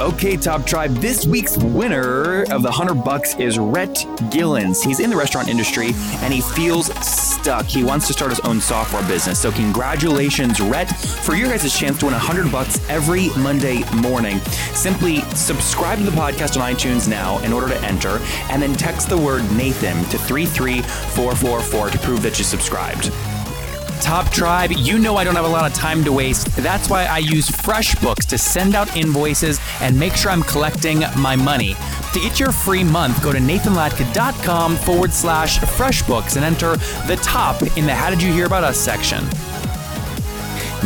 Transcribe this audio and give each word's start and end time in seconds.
Okay, 0.00 0.36
Top 0.36 0.66
Tribe, 0.66 0.92
this 0.96 1.24
week's 1.24 1.56
winner 1.56 2.42
of 2.52 2.62
the 2.62 2.70
100 2.70 3.04
bucks 3.04 3.36
is 3.36 3.60
Rhett 3.60 3.94
Gillens. 4.28 4.82
He's 4.82 4.98
in 4.98 5.08
the 5.08 5.16
restaurant 5.16 5.46
industry 5.46 5.92
and 6.16 6.34
he 6.34 6.40
feels 6.40 6.86
stuck. 7.06 7.64
He 7.66 7.84
wants 7.84 8.08
to 8.08 8.12
start 8.12 8.32
his 8.32 8.40
own 8.40 8.60
software 8.60 9.06
business. 9.06 9.38
So 9.38 9.52
congratulations, 9.52 10.60
Rhett, 10.60 10.90
for 10.96 11.36
your 11.36 11.48
guys' 11.48 11.78
chance 11.78 12.00
to 12.00 12.06
win 12.06 12.12
100 12.14 12.50
bucks 12.50 12.80
every 12.90 13.28
Monday 13.38 13.84
morning. 13.94 14.40
Simply 14.74 15.20
subscribe 15.36 15.98
to 15.98 16.04
the 16.04 16.10
podcast 16.10 16.60
on 16.60 16.74
iTunes 16.74 17.08
now 17.08 17.38
in 17.44 17.52
order 17.52 17.68
to 17.68 17.80
enter 17.84 18.18
and 18.50 18.60
then 18.60 18.74
text 18.74 19.08
the 19.08 19.16
word 19.16 19.42
Nathan 19.52 20.02
to 20.06 20.18
33444 20.18 21.90
to 21.90 21.98
prove 21.98 22.20
that 22.22 22.36
you 22.36 22.44
subscribed. 22.44 23.12
Top 24.04 24.30
Tribe, 24.30 24.70
you 24.70 24.98
know 24.98 25.16
I 25.16 25.24
don't 25.24 25.34
have 25.34 25.46
a 25.46 25.48
lot 25.48 25.64
of 25.64 25.74
time 25.74 26.04
to 26.04 26.12
waste. 26.12 26.54
That's 26.56 26.90
why 26.90 27.06
I 27.06 27.18
use 27.18 27.48
FreshBooks 27.48 28.26
to 28.26 28.36
send 28.36 28.74
out 28.74 28.94
invoices 28.94 29.58
and 29.80 29.98
make 29.98 30.14
sure 30.14 30.30
I'm 30.30 30.42
collecting 30.42 31.04
my 31.16 31.36
money. 31.36 31.74
To 32.12 32.20
get 32.20 32.38
your 32.38 32.52
free 32.52 32.84
month, 32.84 33.22
go 33.22 33.32
to 33.32 33.38
nathanlatka.com 33.38 34.76
forward 34.76 35.10
slash 35.10 35.58
FreshBooks 35.58 36.36
and 36.36 36.44
enter 36.44 36.76
the 37.06 37.18
top 37.22 37.62
in 37.78 37.86
the 37.86 37.94
How 37.94 38.10
Did 38.10 38.22
You 38.22 38.30
Hear 38.30 38.44
About 38.44 38.62
Us 38.62 38.76
section. 38.76 39.24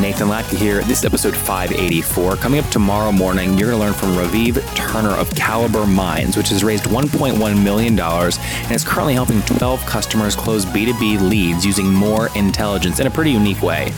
Nathan 0.00 0.28
Latka 0.28 0.56
here. 0.56 0.82
This 0.82 1.00
is 1.00 1.04
episode 1.04 1.36
584. 1.36 2.36
Coming 2.36 2.60
up 2.60 2.70
tomorrow 2.70 3.10
morning, 3.10 3.58
you're 3.58 3.70
going 3.70 3.80
to 3.80 3.84
learn 3.84 3.92
from 3.92 4.10
Raviv 4.10 4.62
Turner 4.76 5.10
of 5.10 5.34
Caliber 5.34 5.86
Minds, 5.86 6.36
which 6.36 6.50
has 6.50 6.62
raised 6.62 6.84
$1.1 6.84 7.64
million 7.64 7.98
and 7.98 8.72
is 8.72 8.84
currently 8.84 9.14
helping 9.14 9.42
12 9.42 9.84
customers 9.86 10.36
close 10.36 10.64
B2B 10.64 11.28
leads 11.28 11.66
using 11.66 11.92
more 11.92 12.28
intelligence 12.36 13.00
in 13.00 13.06
a 13.08 13.10
pretty 13.10 13.32
unique 13.32 13.60
way. 13.62 13.92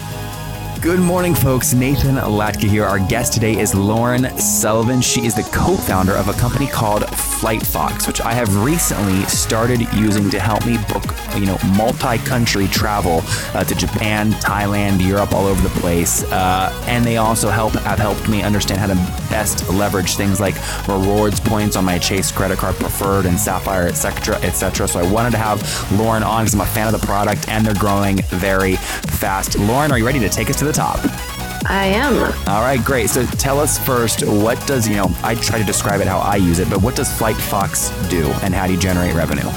Good 0.81 1.00
morning, 1.00 1.34
folks. 1.34 1.75
Nathan 1.75 2.14
Latka 2.14 2.67
here. 2.67 2.86
Our 2.86 2.98
guest 2.98 3.34
today 3.34 3.59
is 3.59 3.75
Lauren 3.75 4.34
Sullivan. 4.39 5.03
She 5.03 5.27
is 5.27 5.34
the 5.34 5.42
co 5.42 5.77
founder 5.77 6.14
of 6.14 6.28
a 6.28 6.33
company 6.33 6.67
called 6.67 7.03
FlightFox, 7.03 8.06
which 8.06 8.22
I 8.22 8.33
have 8.33 8.64
recently 8.64 9.22
started 9.25 9.81
using 9.92 10.31
to 10.31 10.41
help 10.41 10.64
me 10.64 10.78
book, 10.89 11.05
you 11.37 11.45
know, 11.45 11.59
multi 11.77 12.17
country 12.25 12.67
travel 12.67 13.20
uh, 13.53 13.62
to 13.62 13.75
Japan, 13.75 14.33
Thailand, 14.33 15.06
Europe, 15.06 15.34
all 15.34 15.45
over 15.45 15.61
the 15.61 15.81
place. 15.81 16.25
Uh, 16.25 16.72
and 16.87 17.05
they 17.05 17.19
also 17.19 17.50
help 17.50 17.75
have 17.75 17.98
helped 17.98 18.27
me 18.31 18.42
understand 18.42 18.81
how 18.81 18.87
to 18.87 19.20
best 19.31 19.69
leverage 19.70 20.17
things 20.17 20.41
like 20.41 20.56
rewards 20.86 21.41
points 21.41 21.77
on 21.77 21.84
my 21.84 21.98
Chase 21.98 22.31
credit 22.31 22.59
card 22.59 22.75
preferred 22.77 23.27
and 23.27 23.39
Sapphire, 23.39 23.87
etc., 23.87 24.37
etc. 24.37 24.89
So 24.89 25.00
I 25.00 25.11
wanted 25.11 25.31
to 25.31 25.39
have 25.39 25.62
Lauren 25.98 26.22
on 26.22 26.42
because 26.42 26.55
I'm 26.55 26.61
a 26.61 26.67
fan 26.67 26.92
of 26.92 27.00
the 27.00 27.06
product 27.06 27.48
and 27.48 27.64
they're 27.64 27.75
growing 27.75 28.19
very 28.28 28.77
fast. 28.77 29.59
Lauren, 29.59 29.92
are 29.92 29.98
you 29.98 30.06
ready 30.06 30.20
to 30.20 30.28
take 30.28 30.50
us 30.50 30.56
to 30.56 30.64
the 30.64 30.72
top? 30.72 30.98
I 31.67 31.87
am. 31.87 32.14
All 32.48 32.62
right, 32.62 32.83
great. 32.83 33.11
So 33.11 33.25
tell 33.25 33.61
us 33.61 33.78
first, 33.78 34.27
what 34.27 34.64
does, 34.67 34.89
you 34.89 34.97
know, 34.97 35.11
I 35.22 35.34
try 35.37 35.59
to 35.59 35.65
describe 35.65 36.00
it 36.00 36.06
how 36.06 36.19
I 36.19 36.37
use 36.37 36.59
it, 36.59 36.69
but 36.69 36.83
what 36.83 36.97
does 36.97 37.09
FlightFox 37.09 38.11
do 38.11 38.27
and 38.42 38.55
how 38.55 38.67
do 38.67 38.72
you 38.72 38.78
generate 38.78 39.15
revenue? 39.15 39.48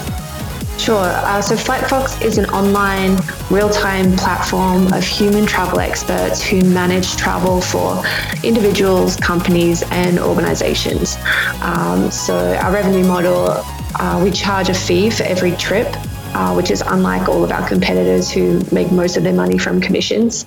Sure. 0.78 1.06
Uh, 1.06 1.42
so 1.42 1.56
FlightFox 1.56 2.22
is 2.26 2.38
an 2.38 2.46
online 2.50 3.18
real-time 3.50 4.16
platform 4.18 4.92
of 4.92 5.04
human 5.04 5.46
travel 5.46 5.80
experts 5.80 6.42
who 6.42 6.62
manage 6.62 7.16
travel 7.16 7.62
for 7.62 8.04
individuals, 8.44 9.16
companies, 9.16 9.84
and 9.92 10.20
organizations. 10.20 11.16
Um, 11.62 12.12
so 12.12 12.56
our 12.56 12.74
revenue 12.74 13.06
model, 13.06 13.64
uh, 13.96 14.20
we 14.22 14.32
charge 14.32 14.70
a 14.70 14.74
fee 14.74 15.10
for 15.10 15.24
every 15.24 15.52
trip, 15.54 15.88
uh, 16.36 16.54
which 16.54 16.70
is 16.70 16.82
unlike 16.82 17.30
all 17.30 17.44
of 17.44 17.52
our 17.52 17.66
competitors 17.68 18.30
who 18.30 18.62
make 18.72 18.92
most 18.92 19.16
of 19.16 19.24
their 19.24 19.34
money 19.34 19.58
from 19.58 19.80
commissions. 19.80 20.46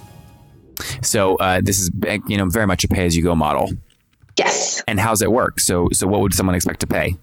So 1.03 1.37
uh, 1.37 1.61
this 1.63 1.79
is 1.79 1.91
you 2.27 2.37
know 2.37 2.47
very 2.47 2.67
much 2.67 2.85
a 2.85 2.89
pay-as-you-go 2.89 3.35
model. 3.35 3.71
Yes. 4.37 4.83
And 4.87 5.01
how's 5.01 5.23
it 5.23 5.33
work? 5.33 5.61
So 5.61 5.89
so 5.93 6.07
what 6.07 6.21
would 6.21 6.35
someone 6.35 6.55
expect 6.55 6.81
to 6.81 6.87
pay? 6.87 7.17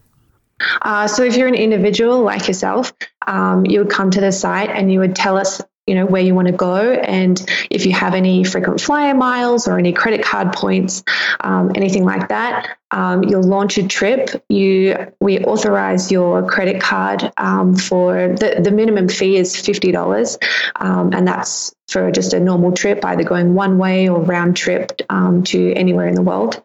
Uh, 0.81 1.07
so 1.07 1.24
if 1.24 1.35
you're 1.35 1.47
an 1.47 1.56
individual 1.56 2.22
like 2.22 2.47
yourself, 2.47 2.94
um, 3.25 3.66
you 3.66 3.79
would 3.79 3.90
come 3.90 4.12
to 4.12 4.22
the 4.22 4.31
site 4.31 4.69
and 4.69 4.91
you 4.91 5.00
would 5.00 5.16
tell 5.16 5.38
us 5.38 5.62
you 5.85 5.96
know 5.96 6.06
where 6.06 6.22
you 6.22 6.34
want 6.34 6.47
to 6.47 6.53
go. 6.53 6.94
And 6.94 7.44
if 7.69 7.85
you 7.85 7.91
have 7.94 8.13
any 8.13 8.44
frequent 8.44 8.79
flyer 8.79 9.13
miles 9.13 9.68
or 9.68 9.78
any 9.78 9.91
credit 9.91 10.23
card 10.23 10.53
points 10.53 11.03
um, 11.41 11.72
anything 11.75 12.06
like 12.06 12.29
that 12.29 12.78
um, 12.94 13.23
you'll 13.23 13.44
launch 13.44 13.78
a 13.78 13.88
trip. 13.88 14.29
You 14.50 15.12
we 15.19 15.40
authorize 15.40 16.12
your 16.12 16.47
credit 16.47 16.81
card 16.81 17.31
um, 17.38 17.75
for 17.75 18.13
the, 18.13 18.62
the 18.63 18.72
minimum 18.72 19.09
fee 19.09 19.38
is 19.38 19.56
$50 19.56 20.38
um, 20.75 21.12
and 21.12 21.28
that's 21.28 21.73
for 21.88 22.12
just 22.12 22.34
a 22.34 22.40
normal 22.40 22.72
trip 22.72 23.03
either 23.03 23.23
going 23.23 23.56
one 23.56 23.78
way 23.78 24.07
or 24.07 24.22
round 24.22 24.56
trip 24.56 24.91
um, 25.09 25.44
to 25.44 25.73
anywhere 25.73 26.07
in 26.07 26.16
the 26.16 26.22
world. 26.22 26.63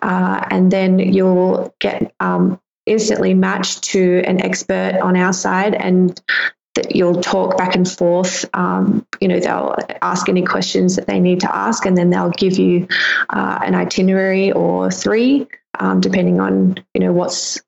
Uh, 0.00 0.44
and 0.50 0.70
then 0.70 0.98
you'll 0.98 1.74
get 1.78 2.14
um, 2.20 2.60
instantly 2.86 3.34
matched 3.34 3.82
to 3.82 4.22
an 4.24 4.40
expert 4.42 4.98
on 5.02 5.16
our 5.16 5.32
side 5.32 5.74
and 5.74 6.20
that 6.76 6.94
you'll 6.94 7.20
talk 7.20 7.58
back 7.58 7.74
and 7.74 7.90
forth. 7.90 8.44
Um, 8.54 9.04
you 9.20 9.26
know, 9.26 9.40
they'll 9.40 9.76
ask 10.02 10.28
any 10.28 10.42
questions 10.42 10.96
that 10.96 11.06
they 11.06 11.18
need 11.18 11.40
to 11.40 11.54
ask, 11.54 11.84
and 11.84 11.96
then 11.96 12.10
they'll 12.10 12.30
give 12.30 12.58
you 12.58 12.86
uh, 13.30 13.58
an 13.64 13.74
itinerary 13.74 14.52
or 14.52 14.90
three, 14.90 15.48
um, 15.80 16.00
depending 16.00 16.38
on 16.38 16.76
you 16.94 17.00
know 17.00 17.12
what's 17.12 17.60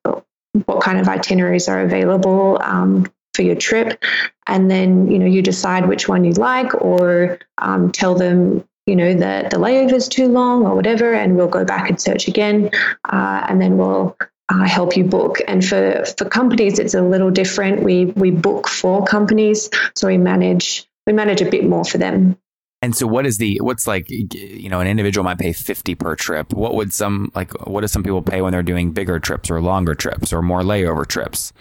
what 0.65 0.81
kind 0.81 0.99
of 0.99 1.07
itineraries 1.07 1.67
are 1.67 1.81
available 1.81 2.57
um, 2.61 3.05
for 3.33 3.41
your 3.41 3.55
trip, 3.55 4.03
and 4.47 4.71
then 4.71 5.11
you 5.11 5.19
know 5.19 5.25
you 5.25 5.41
decide 5.41 5.87
which 5.87 6.07
one 6.07 6.23
you 6.23 6.33
like, 6.33 6.73
or 6.75 7.39
um, 7.57 7.91
tell 7.91 8.15
them 8.15 8.63
you 8.85 8.95
know 8.95 9.13
the 9.13 9.47
the 9.51 9.57
layover 9.57 9.93
is 9.93 10.07
too 10.07 10.27
long 10.27 10.65
or 10.65 10.75
whatever, 10.75 11.13
and 11.13 11.35
we'll 11.35 11.47
go 11.47 11.65
back 11.65 11.89
and 11.89 11.99
search 11.99 12.27
again, 12.27 12.69
uh, 13.05 13.45
and 13.49 13.61
then 13.61 13.77
we'll 13.77 14.15
uh, 14.49 14.67
help 14.67 14.97
you 14.97 15.03
book. 15.03 15.37
And 15.47 15.63
for, 15.63 16.03
for 16.17 16.25
companies, 16.25 16.79
it's 16.79 16.93
a 16.93 17.01
little 17.01 17.31
different. 17.31 17.83
We 17.83 18.05
we 18.05 18.31
book 18.31 18.67
for 18.67 19.05
companies, 19.05 19.69
so 19.95 20.07
we 20.07 20.17
manage 20.17 20.87
we 21.05 21.13
manage 21.13 21.41
a 21.41 21.49
bit 21.49 21.65
more 21.65 21.85
for 21.85 21.97
them. 21.97 22.37
And 22.81 22.95
so, 22.95 23.07
what 23.07 23.25
is 23.25 23.37
the 23.37 23.59
what's 23.61 23.87
like? 23.87 24.09
You 24.09 24.69
know, 24.69 24.79
an 24.79 24.87
individual 24.87 25.23
might 25.23 25.37
pay 25.37 25.53
fifty 25.53 25.95
per 25.95 26.15
trip. 26.15 26.53
What 26.53 26.75
would 26.75 26.93
some 26.93 27.31
like? 27.35 27.51
What 27.67 27.81
do 27.81 27.87
some 27.87 28.03
people 28.03 28.21
pay 28.21 28.41
when 28.41 28.51
they're 28.51 28.63
doing 28.63 28.91
bigger 28.91 29.19
trips 29.19 29.51
or 29.51 29.61
longer 29.61 29.95
trips 29.95 30.31
or 30.31 30.41
more 30.41 30.61
layover 30.61 31.05
trips? 31.05 31.51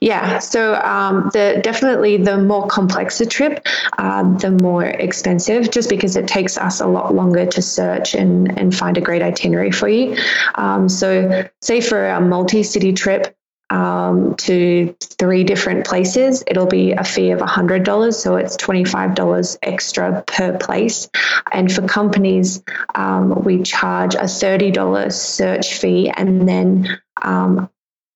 Yeah, 0.00 0.38
so 0.38 0.74
um, 0.74 1.30
the 1.32 1.60
definitely 1.62 2.16
the 2.16 2.38
more 2.38 2.66
complex 2.66 3.18
the 3.18 3.26
trip, 3.26 3.66
uh, 3.98 4.22
the 4.38 4.50
more 4.50 4.84
expensive, 4.84 5.70
just 5.70 5.88
because 5.88 6.16
it 6.16 6.26
takes 6.28 6.58
us 6.58 6.80
a 6.80 6.86
lot 6.86 7.14
longer 7.14 7.46
to 7.46 7.62
search 7.62 8.14
and 8.14 8.58
and 8.58 8.74
find 8.74 8.96
a 8.96 9.00
great 9.00 9.22
itinerary 9.22 9.70
for 9.70 9.88
you. 9.88 10.16
Um, 10.54 10.88
so, 10.88 11.48
say 11.60 11.80
for 11.80 12.08
a 12.08 12.20
multi-city 12.20 12.92
trip, 12.92 13.36
um, 13.70 14.34
to 14.34 14.94
three 15.00 15.44
different 15.44 15.86
places, 15.86 16.42
it'll 16.46 16.66
be 16.66 16.92
a 16.92 17.04
fee 17.04 17.30
of 17.30 17.38
$100. 17.38 18.14
So 18.14 18.36
it's 18.36 18.56
$25 18.56 19.58
extra 19.62 20.22
per 20.26 20.58
place. 20.58 21.08
And 21.52 21.72
for 21.72 21.86
companies, 21.86 22.62
um, 22.94 23.44
we 23.44 23.62
charge 23.62 24.14
a 24.16 24.24
$30 24.24 25.12
search 25.12 25.74
fee 25.74 26.10
and 26.10 26.48
then 26.48 27.00
um, 27.22 27.70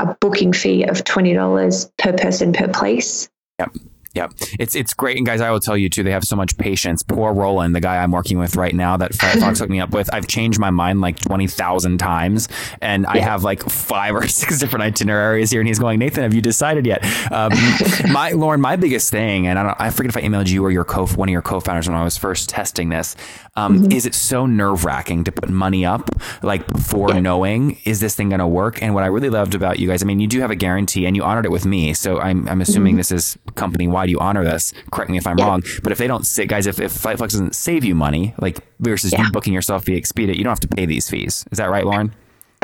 a 0.08 0.16
booking 0.20 0.52
fee 0.52 0.84
of 0.84 1.04
$20 1.04 1.90
per 1.98 2.12
person 2.12 2.52
per 2.52 2.68
place. 2.68 3.28
Yep. 3.58 3.76
Yeah, 4.14 4.28
it's 4.60 4.76
it's 4.76 4.94
great, 4.94 5.16
and 5.16 5.26
guys, 5.26 5.40
I 5.40 5.50
will 5.50 5.58
tell 5.58 5.76
you 5.76 5.88
too. 5.88 6.04
They 6.04 6.12
have 6.12 6.22
so 6.22 6.36
much 6.36 6.56
patience. 6.56 7.02
Poor 7.02 7.32
Roland, 7.32 7.74
the 7.74 7.80
guy 7.80 7.96
I'm 7.96 8.12
working 8.12 8.38
with 8.38 8.54
right 8.54 8.74
now, 8.74 8.96
that 8.96 9.12
Fox 9.12 9.58
hooked 9.58 9.70
me 9.70 9.80
up 9.80 9.90
with. 9.90 10.12
I've 10.14 10.28
changed 10.28 10.60
my 10.60 10.70
mind 10.70 11.00
like 11.00 11.18
twenty 11.18 11.48
thousand 11.48 11.98
times, 11.98 12.48
and 12.80 13.06
I 13.06 13.18
have 13.18 13.42
like 13.42 13.68
five 13.68 14.14
or 14.14 14.28
six 14.28 14.60
different 14.60 14.84
itineraries 14.84 15.50
here. 15.50 15.60
And 15.60 15.66
he's 15.66 15.80
going, 15.80 15.98
Nathan, 15.98 16.22
have 16.22 16.32
you 16.32 16.40
decided 16.40 16.86
yet? 16.86 17.04
Um, 17.32 17.52
my 18.12 18.30
Lauren, 18.30 18.60
my 18.60 18.76
biggest 18.76 19.10
thing, 19.10 19.48
and 19.48 19.58
I 19.58 19.62
don't, 19.64 19.80
I 19.80 19.90
forget 19.90 20.10
if 20.10 20.16
I 20.16 20.22
emailed 20.22 20.48
you 20.48 20.64
or 20.64 20.70
your 20.70 20.84
co 20.84 21.06
one 21.06 21.28
of 21.28 21.32
your 21.32 21.42
co-founders 21.42 21.88
when 21.88 21.96
I 21.96 22.04
was 22.04 22.16
first 22.16 22.48
testing 22.48 22.90
this. 22.90 23.16
Um, 23.56 23.80
mm-hmm. 23.80 23.92
Is 23.92 24.06
it 24.06 24.14
so 24.14 24.46
nerve 24.46 24.84
wracking 24.84 25.24
to 25.24 25.32
put 25.32 25.48
money 25.48 25.84
up 25.84 26.08
like 26.42 26.66
before 26.66 27.10
yeah. 27.10 27.20
knowing 27.20 27.78
is 27.84 28.00
this 28.00 28.14
thing 28.14 28.28
going 28.30 28.40
to 28.40 28.46
work? 28.46 28.82
And 28.82 28.94
what 28.94 29.04
I 29.04 29.08
really 29.08 29.30
loved 29.30 29.54
about 29.54 29.78
you 29.78 29.88
guys, 29.88 30.02
I 30.02 30.06
mean, 30.06 30.20
you 30.20 30.26
do 30.26 30.40
have 30.40 30.50
a 30.50 30.56
guarantee, 30.56 31.06
and 31.06 31.16
you 31.16 31.24
honored 31.24 31.46
it 31.46 31.50
with 31.50 31.66
me, 31.66 31.94
so 31.94 32.20
I'm 32.20 32.48
I'm 32.48 32.60
assuming 32.60 32.92
mm-hmm. 32.92 32.98
this 32.98 33.10
is 33.10 33.38
company 33.56 33.88
wide 33.88 34.03
why 34.04 34.06
do 34.06 34.10
you 34.10 34.18
honor 34.18 34.44
this? 34.44 34.74
Correct 34.92 35.10
me 35.10 35.16
if 35.16 35.26
I'm 35.26 35.38
yeah. 35.38 35.46
wrong. 35.46 35.62
But 35.82 35.90
if 35.90 35.96
they 35.96 36.06
don't 36.06 36.26
sit, 36.26 36.46
guys, 36.46 36.66
if, 36.66 36.78
if 36.78 36.92
FlightFox 36.92 37.30
doesn't 37.30 37.54
save 37.54 37.84
you 37.84 37.94
money, 37.94 38.34
like 38.38 38.58
versus 38.80 39.12
yeah. 39.12 39.22
you 39.22 39.32
booking 39.32 39.54
yourself 39.54 39.86
via 39.86 39.98
Expedia, 39.98 40.36
you 40.36 40.44
don't 40.44 40.50
have 40.50 40.60
to 40.60 40.68
pay 40.68 40.84
these 40.84 41.08
fees. 41.08 41.46
Is 41.50 41.56
that 41.56 41.70
right, 41.70 41.86
Lauren? 41.86 42.14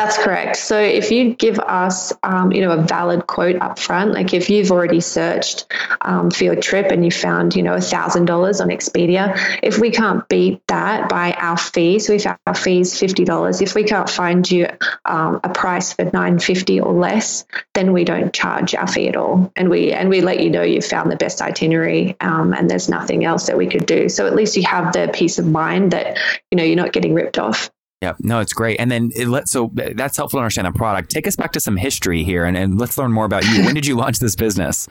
That's 0.00 0.17
correct. 0.17 0.56
So 0.56 0.81
if 0.81 1.11
you 1.11 1.35
give 1.35 1.58
us, 1.58 2.14
um, 2.23 2.52
you 2.52 2.62
know, 2.62 2.70
a 2.70 2.81
valid 2.81 3.26
quote 3.26 3.61
up 3.61 3.79
front, 3.79 4.12
like 4.12 4.32
if 4.32 4.49
you've 4.49 4.73
already 4.73 5.02
searched 5.02 5.70
um, 6.00 6.31
for 6.31 6.44
your 6.44 6.56
trip 6.56 6.91
and 6.91 7.05
you 7.05 7.11
found, 7.11 7.55
you 7.55 7.62
know, 7.62 7.75
a 7.75 7.82
thousand 7.82 8.25
dollars 8.25 8.62
on 8.62 8.69
Expedia, 8.69 9.38
if 9.62 9.79
we 9.79 9.91
can't 9.91 10.26
beat 10.26 10.67
that 10.69 11.11
by 11.11 11.32
our 11.32 11.58
fee, 11.58 11.99
so 11.99 12.14
if 12.14 12.25
our 12.26 12.55
fee 12.55 12.81
is 12.81 12.99
fifty 12.99 13.26
dollars, 13.26 13.61
if 13.61 13.75
we 13.75 13.85
can't 13.85 14.08
find 14.08 14.50
you 14.50 14.69
um, 15.05 15.38
a 15.44 15.50
price 15.50 15.93
for 15.93 16.11
nine 16.14 16.38
fifty 16.38 16.81
or 16.81 16.94
less, 16.94 17.44
then 17.75 17.93
we 17.93 18.05
don't 18.05 18.32
charge 18.32 18.75
our 18.75 18.87
fee 18.87 19.06
at 19.06 19.17
all, 19.17 19.53
and 19.55 19.69
we 19.69 19.93
and 19.93 20.08
we 20.08 20.23
let 20.23 20.41
you 20.41 20.49
know 20.49 20.62
you've 20.62 20.87
found 20.87 21.12
the 21.12 21.17
best 21.17 21.43
itinerary, 21.43 22.17
um, 22.20 22.55
and 22.55 22.70
there's 22.70 22.88
nothing 22.88 23.26
else 23.26 23.49
that 23.49 23.58
we 23.58 23.67
could 23.67 23.85
do. 23.85 24.08
So 24.08 24.26
at 24.26 24.35
least 24.35 24.56
you 24.56 24.62
have 24.62 24.94
the 24.94 25.11
peace 25.12 25.38
of 25.38 25.46
mind 25.46 25.91
that 25.91 26.17
you 26.50 26.56
know 26.56 26.64
you're 26.64 26.76
not 26.76 26.94
getting 26.94 27.12
ripped 27.12 27.38
off. 27.38 27.70
Yeah, 28.00 28.14
no, 28.20 28.41
it's 28.41 28.55
great. 28.55 28.81
And 28.81 28.91
then 28.91 29.11
it 29.14 29.29
let 29.29 29.47
so 29.47 29.70
that's 29.75 30.17
helpful 30.17 30.38
to 30.38 30.43
understand 30.43 30.67
the 30.67 30.73
product. 30.73 31.11
Take 31.11 31.26
us 31.26 31.37
back 31.37 31.52
to 31.52 31.61
some 31.61 31.76
history 31.76 32.25
here, 32.25 32.47
and, 32.47 32.56
and 32.56 32.81
let's 32.81 32.97
learn 32.97 33.12
more 33.12 33.26
about 33.26 33.44
you. 33.44 33.62
when 33.64 33.75
did 33.75 33.85
you 33.85 33.94
launch 33.94 34.20
this 34.20 34.35
business? 34.35 34.88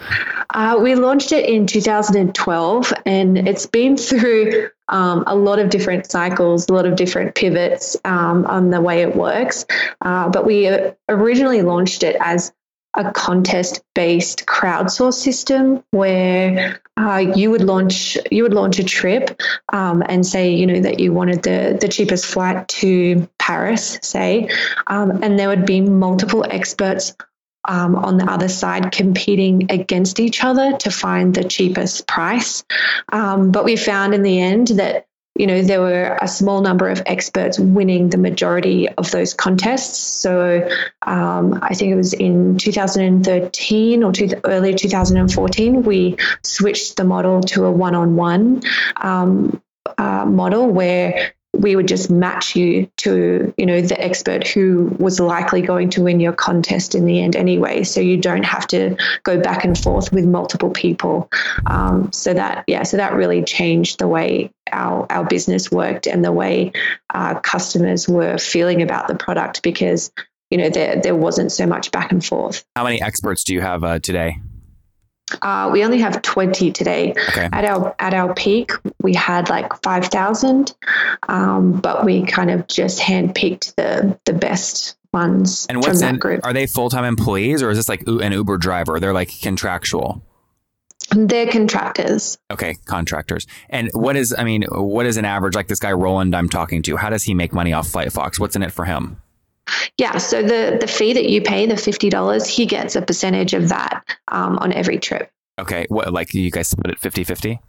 Uh, 0.52 0.78
we 0.80 0.94
launched 0.94 1.32
it 1.32 1.50
in 1.50 1.66
2012, 1.66 2.94
and 3.08 3.36
it's 3.36 3.66
been 3.66 3.98
through 3.98 4.70
um, 4.90 5.24
a 5.26 5.36
lot 5.36 5.58
of 5.58 5.72
different 5.72 6.10
cycles, 6.12 6.70
a 6.70 6.74
lot 6.74 6.86
of 6.86 6.96
different 6.96 7.34
pivots 7.34 7.98
um, 8.06 8.46
on 8.46 8.70
the 8.70 8.80
way 8.80 9.02
it 9.02 9.16
works. 9.16 9.66
Uh, 10.02 10.30
but 10.30 10.46
we 10.46 10.70
originally 11.08 11.64
launched 11.64 12.04
it 12.04 12.16
as 12.20 12.54
a 12.96 13.12
contest 13.12 13.82
based 13.94 14.46
crowdsource 14.46 15.14
system 15.14 15.84
where 15.92 16.82
uh, 16.98 17.18
you 17.36 17.52
would 17.52 17.62
launch 17.62 18.18
you 18.32 18.44
would 18.44 18.54
launch 18.54 18.80
a 18.80 18.84
trip 18.84 19.40
um, 19.72 20.04
and 20.08 20.26
say 20.26 20.54
you 20.54 20.66
know 20.66 20.80
that 20.80 21.00
you 21.00 21.14
wanted 21.14 21.44
the 21.44 21.78
the 21.80 21.88
cheapest 21.88 22.26
flight 22.26 22.68
to 22.68 23.30
Paris 23.38 24.00
say 24.02 24.50
um, 24.88 25.24
and 25.24 25.38
there 25.38 25.50
would 25.50 25.66
be 25.66 25.82
multiple 25.82 26.44
experts 26.50 27.16
um, 27.68 27.96
on 27.96 28.18
the 28.18 28.26
other 28.26 28.48
side 28.48 28.92
competing 28.92 29.72
against 29.72 30.20
each 30.20 30.44
other 30.44 30.78
to 30.78 30.90
find 30.90 31.36
the 31.36 31.44
cheapest 31.44 32.08
price. 32.08 32.64
Um, 33.12 33.52
but 33.52 33.66
we 33.66 33.76
found 33.76 34.14
in 34.14 34.24
the 34.24 34.40
end 34.40 34.70
that 34.70 35.09
you 35.40 35.48
know, 35.48 35.62
there 35.62 35.80
were 35.80 36.18
a 36.22 36.28
small 36.28 36.60
number 36.62 36.90
of 36.90 37.02
experts 37.06 37.58
winning 37.58 38.10
the 38.10 38.18
majority 38.18 38.90
of 38.90 39.10
those 39.12 39.34
contests. 39.34 39.98
So 39.98 40.70
um, 41.08 41.58
I 41.62 41.74
think 41.74 41.94
it 41.94 41.96
was 41.96 42.12
in 42.12 42.58
2013 42.58 44.04
or 44.04 44.12
early 44.44 44.74
2014, 44.76 45.84
we 45.84 46.18
switched 46.44 46.98
the 46.98 47.06
model 47.06 47.40
to 47.42 47.64
a 47.64 47.72
one 47.72 47.96
on 47.96 48.18
one 48.18 48.62
model 50.26 50.68
where 50.68 51.34
we 51.60 51.76
would 51.76 51.88
just 51.88 52.10
match 52.10 52.56
you 52.56 52.90
to 52.98 53.54
you 53.58 53.66
know 53.66 53.82
the 53.82 54.00
expert 54.00 54.48
who 54.48 54.96
was 55.00 55.20
likely 55.20 55.62
going 55.62 55.90
to 55.92 56.04
win 56.04 56.20
your 56.20 56.34
contest 56.34 56.96
in 56.96 57.06
the 57.06 57.22
end 57.22 57.36
anyway. 57.36 57.84
So 57.84 58.00
you 58.00 58.18
don't 58.18 58.46
have 58.46 58.66
to 58.68 58.96
go 59.24 59.40
back 59.40 59.66
and 59.66 59.78
forth 59.78 60.12
with 60.12 60.26
multiple 60.26 60.72
people. 60.72 61.30
Um, 61.66 62.12
so 62.14 62.34
that 62.34 62.64
yeah 62.68 62.84
so 62.84 62.98
that 62.98 63.14
really 63.14 63.44
changed 63.44 64.00
the 64.00 64.08
way 64.08 64.52
our 64.72 65.06
our 65.10 65.26
business 65.26 65.72
worked 65.72 66.08
and 66.08 66.24
the 66.24 66.32
way 66.32 66.72
uh, 67.14 67.40
customers 67.40 68.08
were 68.08 68.38
feeling 68.38 68.82
about 68.82 69.08
the 69.08 69.16
product 69.16 69.62
because 69.62 70.12
you 70.50 70.58
know 70.58 70.70
there 70.70 71.02
there 71.02 71.16
wasn't 71.16 71.52
so 71.52 71.66
much 71.68 71.92
back 71.92 72.12
and 72.12 72.26
forth. 72.26 72.64
How 72.76 72.84
many 72.84 73.02
experts 73.02 73.44
do 73.44 73.54
you 73.54 73.62
have 73.62 73.84
uh, 73.84 74.00
today 74.00 74.38
uh, 75.42 75.70
we 75.72 75.84
only 75.84 76.00
have 76.00 76.22
20 76.22 76.72
today. 76.72 77.14
Okay. 77.30 77.50
At 77.52 77.66
our 77.66 77.96
at 78.00 78.14
our 78.14 78.34
peak, 78.34 78.72
we 79.02 79.14
had 79.14 79.50
like 79.50 79.82
5,000, 79.84 80.76
um, 81.28 81.80
but 81.80 82.06
we 82.06 82.26
kind 82.26 82.52
of 82.52 82.68
just 82.68 83.00
handpicked 83.00 83.76
the 83.76 84.20
the 84.26 84.34
best 84.34 84.98
ones 85.12 85.66
and 85.70 85.84
from 85.84 85.98
that 85.98 86.14
in, 86.16 86.20
group. 86.20 86.46
Are 86.46 86.54
they 86.54 86.68
full 86.68 86.90
time 86.90 87.04
employees 87.04 87.64
or 87.64 87.70
is 87.70 87.78
this 87.78 87.90
like 87.90 88.04
an 88.08 88.32
Uber 88.32 88.58
driver? 88.58 89.00
They're 89.00 89.14
like 89.14 89.32
contractual. 89.42 90.24
They're 91.12 91.48
contractors. 91.48 92.38
Okay, 92.52 92.76
contractors. 92.86 93.48
And 93.70 93.90
what 93.94 94.16
is, 94.16 94.36
I 94.38 94.44
mean, 94.44 94.64
what 94.70 95.08
is 95.08 95.18
an 95.18 95.26
average, 95.26 95.56
like 95.56 95.68
this 95.68 95.80
guy 95.80 95.92
Roland 95.92 96.36
I'm 96.36 96.50
talking 96.50 96.84
to, 96.84 96.98
how 96.98 97.10
does 97.10 97.24
he 97.24 97.34
make 97.34 97.52
money 97.52 97.74
off 97.74 97.88
FlightFox? 97.88 98.40
What's 98.40 98.56
in 98.56 98.62
it 98.62 98.72
for 98.72 98.86
him? 98.86 99.20
Yeah, 99.98 100.18
so 100.18 100.42
the 100.42 100.78
the 100.80 100.88
fee 100.88 101.14
that 101.14 101.30
you 101.30 101.42
pay, 101.42 101.66
the 101.66 101.78
fifty 101.78 102.10
dollars, 102.10 102.48
he 102.48 102.66
gets 102.66 102.96
a 102.96 103.02
percentage 103.02 103.54
of 103.54 103.70
that 103.70 104.04
um, 104.30 104.58
on 104.60 104.74
every 104.74 104.98
trip. 104.98 105.32
Okay, 105.60 105.86
what 105.90 106.14
like 106.14 106.34
you 106.34 106.50
guys 106.52 106.70
split 106.70 106.92
it 106.92 107.02
50-50? 107.02 107.60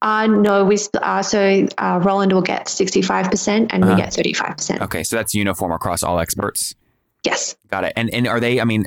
Uh, 0.00 0.28
no, 0.28 0.64
we 0.64 0.78
uh, 1.02 1.22
so 1.22 1.66
uh, 1.78 2.00
Roland 2.02 2.32
will 2.32 2.42
get 2.42 2.68
sixty 2.68 3.02
five 3.02 3.30
percent, 3.30 3.72
and 3.72 3.82
uh-huh. 3.82 3.94
we 3.94 4.00
get 4.00 4.12
thirty 4.12 4.32
five 4.32 4.56
percent. 4.56 4.80
Okay, 4.82 5.02
so 5.02 5.16
that's 5.16 5.34
uniform 5.34 5.72
across 5.72 6.04
all 6.04 6.20
experts. 6.20 6.76
Yes. 7.24 7.56
Got 7.68 7.84
it. 7.84 7.92
And 7.96 8.08
and 8.14 8.28
are 8.28 8.38
they? 8.38 8.60
I 8.60 8.64
mean, 8.64 8.86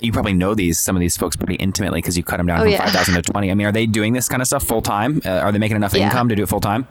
you 0.00 0.12
probably 0.12 0.32
know 0.32 0.54
these 0.54 0.80
some 0.80 0.96
of 0.96 1.00
these 1.00 1.16
folks 1.16 1.36
pretty 1.36 1.56
intimately 1.56 1.98
because 1.98 2.16
you 2.16 2.22
cut 2.22 2.38
them 2.38 2.46
down 2.46 2.60
oh, 2.60 2.62
from 2.62 2.70
yeah. 2.70 2.84
five 2.84 2.92
thousand 2.92 3.14
to 3.14 3.22
twenty. 3.22 3.50
I 3.50 3.54
mean, 3.54 3.66
are 3.66 3.72
they 3.72 3.86
doing 3.86 4.14
this 4.14 4.28
kind 4.28 4.40
of 4.40 4.48
stuff 4.48 4.64
full 4.64 4.80
time? 4.80 5.20
Uh, 5.24 5.30
are 5.30 5.52
they 5.52 5.58
making 5.58 5.76
enough 5.76 5.92
yeah. 5.92 6.04
income 6.04 6.30
to 6.30 6.36
do 6.36 6.44
it 6.44 6.48
full 6.48 6.60
time? 6.60 6.88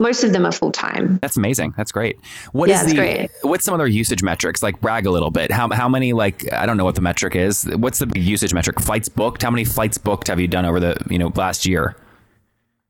Most 0.00 0.24
of 0.24 0.32
them 0.32 0.44
are 0.44 0.52
full 0.52 0.72
time. 0.72 1.18
That's 1.22 1.36
amazing. 1.36 1.74
That's 1.76 1.92
great. 1.92 2.18
What 2.52 2.68
yeah, 2.68 2.82
is 2.82 2.90
the 2.90 2.96
great. 2.96 3.30
what's 3.42 3.64
some 3.64 3.74
other 3.74 3.86
usage 3.86 4.22
metrics? 4.22 4.62
Like 4.62 4.80
brag 4.80 5.06
a 5.06 5.10
little 5.10 5.30
bit. 5.30 5.50
How 5.50 5.68
how 5.70 5.88
many 5.88 6.12
like 6.12 6.52
I 6.52 6.66
don't 6.66 6.76
know 6.76 6.84
what 6.84 6.94
the 6.94 7.00
metric 7.00 7.36
is. 7.36 7.64
What's 7.64 8.00
the 8.00 8.10
usage 8.18 8.52
metric? 8.52 8.80
Flights 8.80 9.08
booked. 9.08 9.42
How 9.42 9.50
many 9.50 9.64
flights 9.64 9.98
booked 9.98 10.28
have 10.28 10.40
you 10.40 10.48
done 10.48 10.64
over 10.64 10.80
the 10.80 10.96
you 11.08 11.18
know 11.18 11.32
last 11.34 11.66
year? 11.66 11.96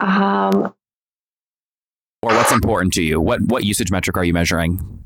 Um. 0.01 0.75
Or 2.23 2.31
what's 2.31 2.53
important 2.53 2.95
to 2.95 3.03
you? 3.03 3.21
What 3.21 3.43
what 3.43 3.65
usage 3.65 3.91
metric 3.91 4.17
are 4.17 4.25
you 4.25 4.33
measuring? 4.33 5.04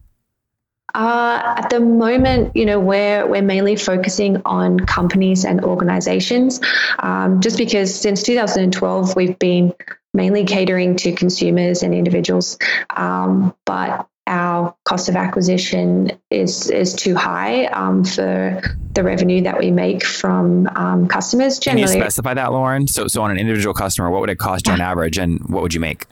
Uh, 0.94 1.54
at 1.58 1.70
the 1.70 1.80
moment, 1.80 2.56
you 2.56 2.64
know, 2.64 2.80
we're 2.80 3.26
we're 3.26 3.42
mainly 3.42 3.76
focusing 3.76 4.40
on 4.44 4.80
companies 4.80 5.44
and 5.44 5.62
organizations, 5.62 6.60
um, 6.98 7.40
just 7.40 7.58
because 7.58 7.94
since 7.94 8.22
2012 8.22 9.14
we've 9.14 9.38
been 9.38 9.74
mainly 10.14 10.44
catering 10.44 10.96
to 10.96 11.12
consumers 11.12 11.82
and 11.82 11.94
individuals, 11.94 12.58
um, 12.90 13.54
but 13.66 14.08
our 14.26 14.74
cost 14.84 15.08
of 15.08 15.16
acquisition 15.16 16.12
is 16.30 16.70
is 16.70 16.94
too 16.94 17.14
high 17.14 17.66
um, 17.66 18.04
for 18.04 18.60
the 18.92 19.02
revenue 19.02 19.42
that 19.42 19.58
we 19.58 19.70
make 19.70 20.04
from 20.04 20.68
um, 20.74 21.08
customers. 21.08 21.58
Generally, 21.58 21.86
can 21.86 21.96
you 21.96 22.02
specify 22.02 22.34
that, 22.34 22.52
Lauren? 22.52 22.86
So, 22.86 23.08
so 23.08 23.22
on 23.22 23.30
an 23.30 23.38
individual 23.38 23.74
customer, 23.74 24.10
what 24.10 24.20
would 24.20 24.30
it 24.30 24.38
cost 24.38 24.66
you 24.66 24.72
on 24.72 24.80
average, 24.80 25.18
and 25.18 25.40
what 25.48 25.62
would 25.62 25.74
you 25.74 25.80
make? 25.80 26.06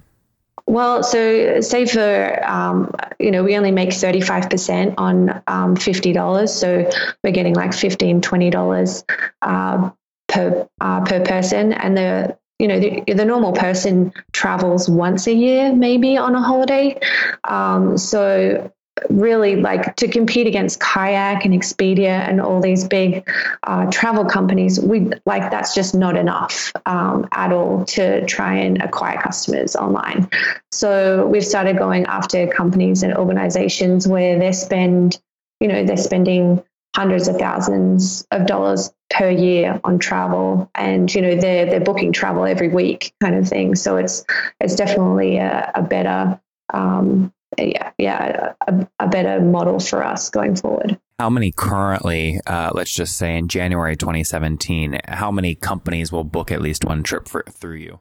Well, 0.67 1.05
so 1.05 1.61
say 1.61 1.87
for 1.87 2.45
um, 2.45 2.93
you 3.21 3.31
know 3.31 3.45
we 3.45 3.57
only 3.57 3.71
make 3.71 3.93
thirty 3.93 4.21
five 4.21 4.51
percent 4.51 4.95
on 4.99 5.43
um, 5.47 5.77
fifty 5.77 6.13
dollars, 6.13 6.53
so 6.53 6.91
we're 7.23 7.33
getting 7.33 7.55
like 7.55 7.71
$15, 7.71 8.21
20 8.21 8.51
dollars 8.51 9.05
uh, 9.43 9.91
per 10.29 10.69
uh, 10.81 11.05
per 11.05 11.25
person, 11.25 11.73
and 11.73 11.97
the 11.97 12.37
you 12.59 12.67
know 12.67 12.81
the, 12.81 13.03
the, 13.07 13.25
normal 13.25 13.53
person 13.53 14.13
travels 14.33 14.89
once 14.89 15.27
a 15.27 15.33
year 15.33 15.73
maybe 15.73 16.17
on 16.17 16.35
a 16.35 16.43
holiday, 16.43 16.99
um, 17.45 17.97
so 17.97 18.73
really 19.11 19.57
like 19.57 19.97
to 19.97 20.09
compete 20.09 20.47
against 20.47 20.81
kayak 20.81 21.45
and 21.45 21.55
expedia 21.55 22.27
and 22.29 22.41
all 22.41 22.61
these 22.61 22.87
big 22.89 23.29
uh, 23.63 23.91
travel 23.91 24.25
companies 24.25 24.81
we 24.81 25.11
like 25.27 25.51
that's 25.51 25.75
just 25.75 25.95
not 25.95 26.17
enough 26.17 26.73
um, 26.87 27.29
at 27.33 27.53
all 27.53 27.85
to 27.85 28.25
try 28.27 28.55
and 28.55 28.81
acquire 28.83 29.21
customers 29.21 29.77
online. 29.77 30.29
So 30.73 31.27
we've 31.27 31.45
started 31.45 31.79
going 31.79 32.07
after 32.07 32.47
companies 32.47 33.03
and 33.03 33.15
organizations 33.15 34.09
where 34.09 34.39
they 34.39 34.53
spend 34.53 35.21
you 35.61 35.69
know 35.69 35.85
they're 35.85 35.97
spending 35.97 36.63
hundreds 36.95 37.29
of 37.29 37.37
thousands 37.37 38.27
of 38.31 38.47
dollars 38.47 38.91
per 39.11 39.29
year 39.29 39.79
on 39.85 39.99
travel 39.99 40.71
and 40.75 41.15
you 41.15 41.21
know 41.21 41.37
they're 41.37 41.67
they're 41.67 41.81
booking 41.81 42.13
travel 42.13 42.47
every 42.47 42.69
week 42.69 43.13
kind 43.23 43.35
of 43.35 43.47
thing. 43.47 43.75
So 43.75 43.97
it's 43.97 44.25
it's 44.59 44.75
definitely 44.75 45.37
a, 45.37 45.71
a 45.75 45.83
better 45.83 46.41
um, 46.73 47.33
yeah, 47.59 47.93
yeah, 47.99 48.53
a, 48.67 48.87
a, 48.99 49.09
better 49.09 49.41
model 49.41 49.79
for 49.79 50.05
us 50.05 50.31
going 50.31 50.57
forward. 50.57 50.99
How 51.19 51.31
many 51.31 51.53
currently, 51.53 52.41
uh, 52.47 52.71
let's 52.75 52.93
just 52.93 53.17
say 53.17 53.37
in 53.37 53.49
January 53.49 53.97
2017, 53.97 55.01
how 55.09 55.31
many 55.31 55.55
companies 55.55 56.13
will 56.13 56.25
book 56.25 56.51
at 56.51 56.61
least 56.61 56.85
one 56.85 57.03
trip 57.03 57.29
for, 57.29 57.45
through 57.49 57.77
you? 57.77 58.01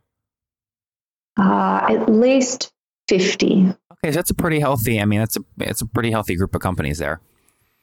Uh, 1.40 1.86
at 1.90 2.10
least 2.10 2.72
50. 3.08 3.68
Okay, 3.68 3.76
so 4.06 4.12
that's 4.12 4.32
a 4.32 4.36
pretty 4.36 4.60
healthy, 4.60 5.00
I 5.00 5.06
mean, 5.06 5.20
that's 5.20 5.38
a, 5.38 5.42
it's 5.60 5.82
a 5.82 5.86
pretty 5.86 6.12
healthy 6.12 6.36
group 6.36 6.56
of 6.56 6.62
companies 6.62 6.98
there. 6.98 7.22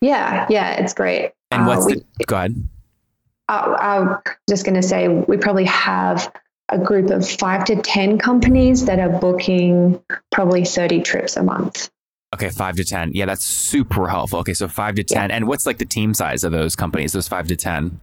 Yeah, 0.01 0.47
yeah, 0.51 0.73
it's 0.73 0.95
great. 0.95 1.33
And 1.51 1.67
what's 1.67 1.85
uh, 1.85 1.87
we, 1.87 1.95
the, 1.95 2.25
go 2.27 2.37
ahead. 2.37 2.69
Uh, 3.49 3.77
I'm 3.79 4.17
just 4.49 4.65
going 4.65 4.75
to 4.75 4.83
say 4.83 5.09
we 5.09 5.37
probably 5.37 5.65
have 5.67 6.33
a 6.73 6.79
group 6.79 7.11
of 7.11 7.29
five 7.29 7.65
to 7.67 7.77
10 7.77 8.19
companies 8.19 8.87
that 8.87 8.99
are 8.99 9.11
booking 9.11 10.03
probably 10.31 10.65
30 10.65 11.03
trips 11.03 11.37
a 11.37 11.43
month. 11.43 11.91
Okay, 12.35 12.49
five 12.49 12.77
to 12.77 12.85
10. 12.85 13.13
Yeah, 13.13 13.27
that's 13.27 13.45
super 13.45 14.09
helpful. 14.09 14.39
Okay, 14.39 14.55
so 14.55 14.67
five 14.67 14.95
to 14.95 15.05
10. 15.05 15.29
Yeah. 15.31 15.37
And 15.37 15.47
what's 15.47 15.67
like 15.67 15.79
the 15.79 15.85
team 15.85 16.15
size 16.15 16.45
of 16.45 16.53
those 16.53 16.75
companies, 16.75 17.13
those 17.13 17.29
five 17.29 17.47
to 17.49 17.57
10? 17.57 18.01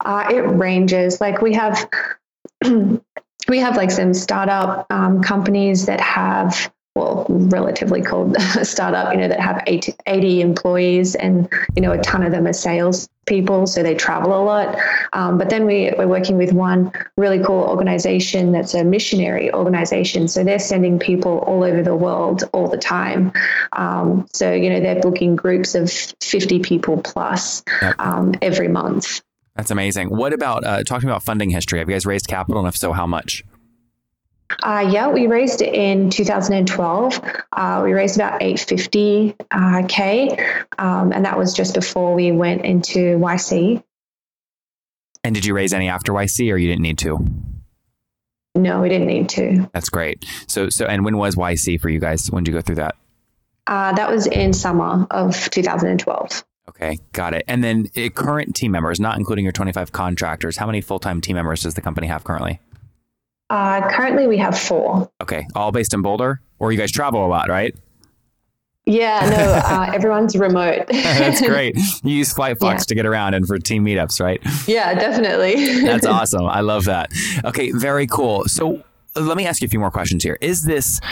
Uh, 0.00 0.28
it 0.30 0.40
ranges. 0.40 1.20
Like 1.20 1.42
we 1.42 1.54
have, 1.54 1.88
we 2.64 3.58
have 3.58 3.76
like 3.76 3.90
some 3.90 4.14
startup 4.14 4.86
um, 4.90 5.22
companies 5.22 5.86
that 5.86 6.00
have 6.00 6.72
well, 6.94 7.26
relatively 7.28 8.02
called 8.02 8.40
startup, 8.62 9.12
you 9.12 9.20
know, 9.20 9.28
that 9.28 9.40
have 9.40 9.62
80, 9.66 9.94
80, 10.06 10.40
employees 10.42 11.14
and, 11.14 11.48
you 11.74 11.82
know, 11.82 11.92
a 11.92 11.98
ton 11.98 12.22
of 12.22 12.32
them 12.32 12.46
are 12.46 12.52
sales 12.52 13.08
people, 13.24 13.66
so 13.66 13.82
they 13.82 13.94
travel 13.94 14.34
a 14.34 14.42
lot. 14.42 14.76
Um, 15.12 15.38
but 15.38 15.48
then 15.48 15.64
we, 15.64 15.92
we're 15.96 16.08
working 16.08 16.36
with 16.36 16.52
one 16.52 16.92
really 17.16 17.42
cool 17.42 17.62
organization 17.62 18.52
that's 18.52 18.74
a 18.74 18.84
missionary 18.84 19.52
organization. 19.52 20.28
So 20.28 20.44
they're 20.44 20.58
sending 20.58 20.98
people 20.98 21.38
all 21.38 21.64
over 21.64 21.82
the 21.82 21.96
world 21.96 22.44
all 22.52 22.68
the 22.68 22.78
time. 22.78 23.32
Um, 23.72 24.26
so, 24.32 24.52
you 24.52 24.68
know, 24.68 24.80
they're 24.80 25.00
booking 25.00 25.36
groups 25.36 25.74
of 25.74 25.90
50 25.90 26.58
people 26.60 27.00
plus 27.00 27.62
um, 27.98 28.34
every 28.42 28.68
month. 28.68 29.22
That's 29.56 29.70
amazing. 29.70 30.08
What 30.08 30.32
about 30.32 30.64
uh, 30.64 30.82
talking 30.82 31.08
about 31.08 31.22
funding 31.22 31.50
history? 31.50 31.78
Have 31.78 31.88
you 31.88 31.94
guys 31.94 32.06
raised 32.06 32.26
capital, 32.26 32.60
and 32.60 32.68
if 32.68 32.76
so, 32.76 32.92
how 32.92 33.06
much? 33.06 33.44
Uh, 34.62 34.88
yeah, 34.90 35.08
we 35.08 35.26
raised 35.26 35.62
it 35.62 35.74
in 35.74 36.10
2012. 36.10 37.20
Uh, 37.52 37.80
we 37.84 37.92
raised 37.92 38.16
about 38.16 38.40
850k, 38.40 39.36
uh, 40.78 40.82
um, 40.82 41.12
and 41.12 41.24
that 41.24 41.38
was 41.38 41.54
just 41.54 41.74
before 41.74 42.14
we 42.14 42.32
went 42.32 42.64
into 42.64 43.18
YC. 43.18 43.82
And 45.24 45.34
did 45.34 45.44
you 45.44 45.54
raise 45.54 45.72
any 45.72 45.88
after 45.88 46.12
YC, 46.12 46.52
or 46.52 46.56
you 46.56 46.68
didn't 46.68 46.82
need 46.82 46.98
to? 46.98 47.24
No, 48.54 48.82
we 48.82 48.88
didn't 48.88 49.06
need 49.06 49.28
to. 49.30 49.70
That's 49.72 49.88
great. 49.88 50.24
So, 50.46 50.68
so, 50.68 50.84
and 50.86 51.04
when 51.04 51.16
was 51.16 51.36
YC 51.36 51.80
for 51.80 51.88
you 51.88 52.00
guys? 52.00 52.30
When 52.30 52.44
did 52.44 52.50
you 52.52 52.58
go 52.58 52.62
through 52.62 52.76
that? 52.76 52.96
Uh, 53.66 53.92
that 53.94 54.10
was 54.10 54.26
in 54.26 54.52
summer 54.52 55.06
of 55.10 55.48
2012. 55.50 56.44
Okay, 56.68 56.98
got 57.12 57.34
it. 57.34 57.44
And 57.48 57.62
then 57.62 57.88
uh, 57.96 58.08
current 58.08 58.54
team 58.54 58.72
members, 58.72 59.00
not 59.00 59.16
including 59.18 59.44
your 59.44 59.52
25 59.52 59.92
contractors, 59.92 60.56
how 60.56 60.66
many 60.66 60.80
full 60.80 60.98
time 60.98 61.20
team 61.20 61.36
members 61.36 61.62
does 61.62 61.74
the 61.74 61.80
company 61.80 62.08
have 62.08 62.24
currently? 62.24 62.60
Uh, 63.52 63.86
currently, 63.90 64.26
we 64.26 64.38
have 64.38 64.58
four. 64.58 65.10
Okay, 65.20 65.46
all 65.54 65.72
based 65.72 65.92
in 65.92 66.00
Boulder, 66.00 66.40
or 66.58 66.72
you 66.72 66.78
guys 66.78 66.90
travel 66.90 67.26
a 67.26 67.28
lot, 67.28 67.50
right? 67.50 67.76
Yeah, 68.86 69.28
no, 69.28 69.76
uh, 69.76 69.90
everyone's 69.92 70.34
remote. 70.34 70.86
That's 70.90 71.40
great. 71.46 71.76
You 72.02 72.16
use 72.16 72.32
FlightFox 72.32 72.62
yeah. 72.62 72.76
to 72.78 72.94
get 72.94 73.04
around 73.04 73.34
and 73.34 73.46
for 73.46 73.58
team 73.58 73.84
meetups, 73.84 74.22
right? 74.22 74.40
Yeah, 74.66 74.94
definitely. 74.94 75.82
That's 75.82 76.06
awesome. 76.06 76.46
I 76.46 76.60
love 76.60 76.86
that. 76.86 77.10
Okay, 77.44 77.72
very 77.72 78.06
cool. 78.06 78.44
So 78.46 78.82
let 79.16 79.36
me 79.36 79.46
ask 79.46 79.60
you 79.60 79.66
a 79.66 79.68
few 79.68 79.80
more 79.80 79.90
questions 79.90 80.24
here. 80.24 80.38
Is 80.40 80.62
this 80.64 81.02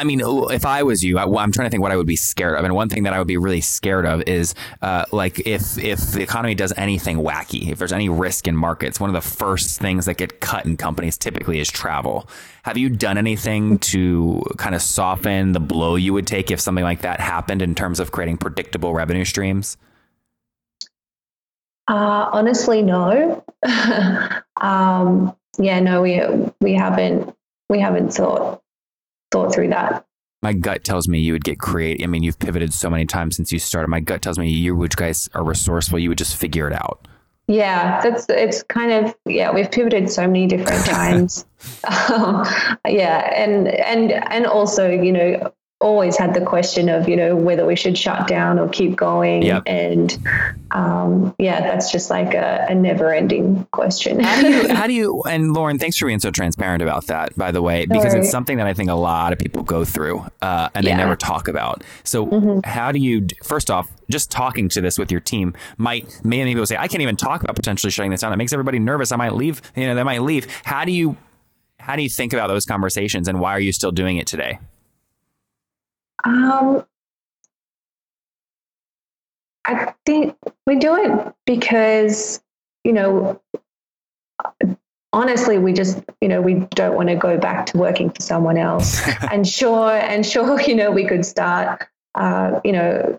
I 0.00 0.04
mean, 0.04 0.22
if 0.24 0.64
I 0.64 0.82
was 0.82 1.04
you, 1.04 1.18
I, 1.18 1.24
am 1.24 1.52
trying 1.52 1.66
to 1.66 1.70
think 1.70 1.82
what 1.82 1.92
I 1.92 1.96
would 1.96 2.06
be 2.06 2.16
scared 2.16 2.58
of. 2.58 2.64
And 2.64 2.74
one 2.74 2.88
thing 2.88 3.02
that 3.02 3.12
I 3.12 3.18
would 3.18 3.28
be 3.28 3.36
really 3.36 3.60
scared 3.60 4.06
of 4.06 4.22
is 4.26 4.54
uh, 4.80 5.04
like 5.12 5.46
if 5.46 5.76
if 5.76 6.12
the 6.12 6.22
economy 6.22 6.54
does 6.54 6.72
anything 6.78 7.18
wacky, 7.18 7.70
if 7.70 7.78
there's 7.78 7.92
any 7.92 8.08
risk 8.08 8.48
in 8.48 8.56
markets, 8.56 8.98
one 8.98 9.10
of 9.10 9.14
the 9.14 9.20
first 9.20 9.78
things 9.78 10.06
that 10.06 10.16
get 10.16 10.40
cut 10.40 10.64
in 10.64 10.78
companies 10.78 11.18
typically 11.18 11.60
is 11.60 11.68
travel. 11.68 12.26
Have 12.62 12.78
you 12.78 12.88
done 12.88 13.18
anything 13.18 13.78
to 13.80 14.42
kind 14.56 14.74
of 14.74 14.80
soften 14.80 15.52
the 15.52 15.60
blow 15.60 15.96
you 15.96 16.14
would 16.14 16.26
take 16.26 16.50
if 16.50 16.60
something 16.60 16.84
like 16.84 17.02
that 17.02 17.20
happened 17.20 17.60
in 17.60 17.74
terms 17.74 18.00
of 18.00 18.10
creating 18.10 18.38
predictable 18.38 18.94
revenue 18.94 19.26
streams? 19.26 19.76
Uh, 21.88 22.30
honestly, 22.32 22.80
no. 22.80 23.44
um, 24.62 25.36
yeah, 25.58 25.78
no, 25.78 26.00
we 26.00 26.22
we 26.62 26.72
haven't 26.72 27.36
we 27.68 27.78
haven't 27.78 28.14
thought 28.14 28.62
thought 29.30 29.54
through 29.54 29.68
that. 29.68 30.04
My 30.42 30.54
gut 30.54 30.84
tells 30.84 31.06
me 31.06 31.18
you 31.18 31.34
would 31.34 31.44
get 31.44 31.58
creative. 31.58 32.02
I 32.02 32.06
mean, 32.06 32.22
you've 32.22 32.38
pivoted 32.38 32.72
so 32.72 32.88
many 32.88 33.04
times 33.04 33.36
since 33.36 33.52
you 33.52 33.58
started. 33.58 33.88
My 33.88 34.00
gut 34.00 34.22
tells 34.22 34.38
me 34.38 34.50
you 34.50 34.74
would 34.74 34.96
guys 34.96 35.28
are 35.34 35.44
resourceful. 35.44 35.98
You 35.98 36.08
would 36.08 36.18
just 36.18 36.36
figure 36.36 36.66
it 36.66 36.72
out. 36.72 37.06
Yeah, 37.46 38.00
that's 38.00 38.26
it's 38.28 38.62
kind 38.62 38.92
of 38.92 39.14
yeah. 39.26 39.52
We've 39.52 39.70
pivoted 39.70 40.08
so 40.08 40.26
many 40.26 40.46
different 40.46 40.84
times. 40.86 41.44
um, 42.08 42.46
yeah, 42.88 43.32
and 43.34 43.68
and 43.68 44.12
and 44.12 44.46
also 44.46 44.88
you 44.88 45.12
know 45.12 45.52
always 45.80 46.16
had 46.18 46.34
the 46.34 46.42
question 46.42 46.90
of 46.90 47.08
you 47.08 47.16
know 47.16 47.34
whether 47.34 47.64
we 47.64 47.74
should 47.74 47.96
shut 47.96 48.28
down 48.28 48.58
or 48.58 48.68
keep 48.68 48.96
going. 48.96 49.42
Yep. 49.42 49.62
and 49.66 50.18
um, 50.72 51.34
yeah 51.38 51.60
that's 51.60 51.90
just 51.90 52.10
like 52.10 52.34
a, 52.34 52.66
a 52.68 52.74
never 52.74 53.12
ending 53.12 53.66
question. 53.72 54.20
How, 54.20 54.40
do 54.42 54.50
you, 54.50 54.68
how 54.74 54.86
do 54.86 54.92
you 54.92 55.22
and 55.22 55.54
lauren 55.54 55.78
thanks 55.78 55.96
for 55.96 56.06
being 56.06 56.20
so 56.20 56.30
transparent 56.30 56.82
about 56.82 57.06
that 57.06 57.36
by 57.36 57.50
the 57.50 57.62
way 57.62 57.86
because 57.86 58.14
it's 58.14 58.30
something 58.30 58.58
that 58.58 58.66
i 58.66 58.74
think 58.74 58.90
a 58.90 58.94
lot 58.94 59.32
of 59.32 59.38
people 59.38 59.62
go 59.62 59.84
through 59.84 60.24
uh, 60.42 60.68
and 60.74 60.84
yeah. 60.84 60.92
they 60.92 60.96
never 60.96 61.16
talk 61.16 61.48
about. 61.48 61.82
So 62.04 62.26
mm-hmm. 62.26 62.60
how 62.68 62.92
do 62.92 62.98
you 62.98 63.26
first 63.42 63.70
off 63.70 63.90
just 64.10 64.30
talking 64.30 64.68
to 64.70 64.80
this 64.80 64.98
with 64.98 65.10
your 65.10 65.20
team 65.20 65.54
might 65.78 66.20
many 66.24 66.50
people 66.50 66.66
say 66.66 66.76
i 66.76 66.88
can't 66.88 67.02
even 67.02 67.16
talk 67.16 67.42
about 67.42 67.56
potentially 67.56 67.90
shutting 67.90 68.10
this 68.10 68.20
down. 68.20 68.32
It 68.32 68.36
makes 68.36 68.52
everybody 68.52 68.78
nervous. 68.78 69.12
I 69.12 69.16
might 69.16 69.34
leave 69.34 69.62
you 69.74 69.86
know 69.86 69.94
they 69.94 70.02
might 70.02 70.22
leave. 70.22 70.46
How 70.64 70.84
do 70.84 70.92
you 70.92 71.16
how 71.78 71.96
do 71.96 72.02
you 72.02 72.10
think 72.10 72.34
about 72.34 72.48
those 72.48 72.66
conversations 72.66 73.26
and 73.28 73.40
why 73.40 73.52
are 73.52 73.60
you 73.60 73.72
still 73.72 73.92
doing 73.92 74.18
it 74.18 74.26
today 74.26 74.58
um, 76.24 76.84
I 79.64 79.94
think 80.06 80.36
we 80.66 80.76
do 80.76 80.96
it 80.96 81.34
because, 81.46 82.42
you 82.84 82.92
know, 82.92 83.40
honestly, 85.12 85.58
we 85.58 85.72
just, 85.72 86.02
you 86.20 86.28
know, 86.28 86.40
we 86.40 86.54
don't 86.74 86.94
want 86.94 87.08
to 87.08 87.16
go 87.16 87.38
back 87.38 87.66
to 87.66 87.78
working 87.78 88.10
for 88.10 88.20
someone 88.20 88.56
else. 88.56 89.00
and 89.30 89.46
sure, 89.46 89.90
and 89.90 90.24
sure, 90.24 90.60
you 90.66 90.74
know, 90.74 90.90
we 90.90 91.06
could 91.06 91.24
start, 91.24 91.86
uh, 92.14 92.60
you 92.64 92.72
know, 92.72 93.18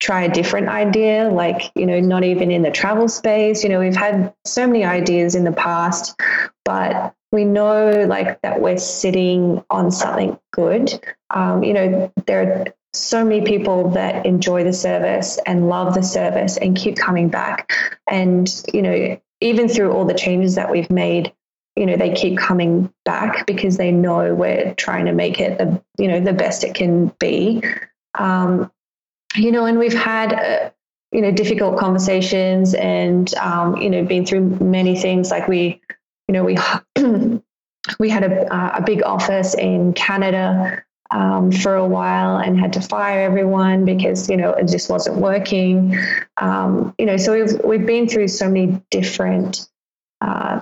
try 0.00 0.22
a 0.22 0.28
different 0.28 0.68
idea, 0.68 1.30
like, 1.30 1.70
you 1.74 1.86
know, 1.86 2.00
not 2.00 2.24
even 2.24 2.50
in 2.50 2.62
the 2.62 2.70
travel 2.70 3.08
space. 3.08 3.62
You 3.62 3.70
know, 3.70 3.80
we've 3.80 3.96
had 3.96 4.34
so 4.44 4.66
many 4.66 4.84
ideas 4.84 5.34
in 5.34 5.44
the 5.44 5.52
past, 5.52 6.14
but 6.64 7.14
we 7.32 7.44
know 7.44 8.06
like 8.08 8.40
that 8.42 8.60
we're 8.60 8.78
sitting 8.78 9.64
on 9.70 9.90
something 9.90 10.38
good. 10.52 10.92
Um, 11.30 11.64
you 11.64 11.72
know, 11.72 12.12
there 12.26 12.42
are 12.42 12.64
so 12.92 13.24
many 13.24 13.42
people 13.42 13.90
that 13.90 14.24
enjoy 14.24 14.62
the 14.64 14.72
service 14.72 15.38
and 15.46 15.68
love 15.68 15.94
the 15.94 16.02
service 16.02 16.56
and 16.56 16.76
keep 16.76 16.96
coming 16.96 17.28
back. 17.28 17.72
And, 18.08 18.48
you 18.72 18.82
know, 18.82 19.20
even 19.40 19.68
through 19.68 19.92
all 19.92 20.04
the 20.04 20.14
changes 20.14 20.54
that 20.54 20.70
we've 20.70 20.90
made, 20.90 21.32
you 21.76 21.86
know, 21.86 21.96
they 21.96 22.14
keep 22.14 22.38
coming 22.38 22.92
back 23.04 23.46
because 23.46 23.76
they 23.76 23.90
know 23.90 24.32
we're 24.32 24.74
trying 24.74 25.06
to 25.06 25.12
make 25.12 25.40
it 25.40 25.58
the, 25.58 25.82
you 25.98 26.06
know, 26.06 26.20
the 26.20 26.32
best 26.32 26.62
it 26.62 26.74
can 26.74 27.08
be. 27.18 27.64
Um, 28.16 28.70
you 29.34 29.50
know, 29.50 29.66
and 29.66 29.78
we've 29.78 29.92
had, 29.92 30.32
uh, 30.32 30.70
you 31.10 31.20
know, 31.20 31.32
difficult 31.32 31.78
conversations 31.78 32.74
and, 32.74 33.34
um, 33.34 33.76
you 33.76 33.90
know, 33.90 34.04
been 34.04 34.24
through 34.24 34.58
many 34.60 34.96
things 34.96 35.32
like 35.32 35.48
we, 35.48 35.80
you 36.28 36.32
know, 36.32 36.44
we 36.44 36.56
we 37.98 38.08
had 38.08 38.24
a, 38.24 38.76
a 38.78 38.82
big 38.82 39.02
office 39.02 39.54
in 39.54 39.92
Canada 39.92 40.84
um, 41.10 41.52
for 41.52 41.74
a 41.74 41.86
while 41.86 42.38
and 42.38 42.58
had 42.58 42.74
to 42.74 42.80
fire 42.80 43.20
everyone 43.20 43.84
because 43.84 44.28
you 44.28 44.36
know 44.36 44.50
it 44.50 44.68
just 44.68 44.90
wasn't 44.90 45.16
working. 45.16 45.98
Um, 46.36 46.94
you 46.98 47.06
know, 47.06 47.16
so 47.16 47.32
we've 47.32 47.60
we've 47.64 47.86
been 47.86 48.08
through 48.08 48.28
so 48.28 48.48
many 48.48 48.82
different. 48.90 49.68
Uh, 50.20 50.60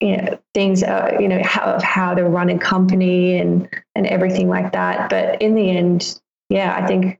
you 0.00 0.16
know 0.16 0.38
things 0.52 0.82
uh, 0.82 1.16
you 1.18 1.28
know 1.28 1.40
how 1.42 1.62
of 1.62 1.82
how 1.82 2.12
to 2.12 2.22
run 2.22 2.50
a 2.50 2.58
company 2.58 3.38
and 3.38 3.68
and 3.94 4.06
everything 4.06 4.46
like 4.46 4.72
that 4.72 5.08
but 5.08 5.40
in 5.40 5.54
the 5.54 5.70
end 5.70 6.20
yeah 6.50 6.76
i 6.76 6.86
think 6.86 7.18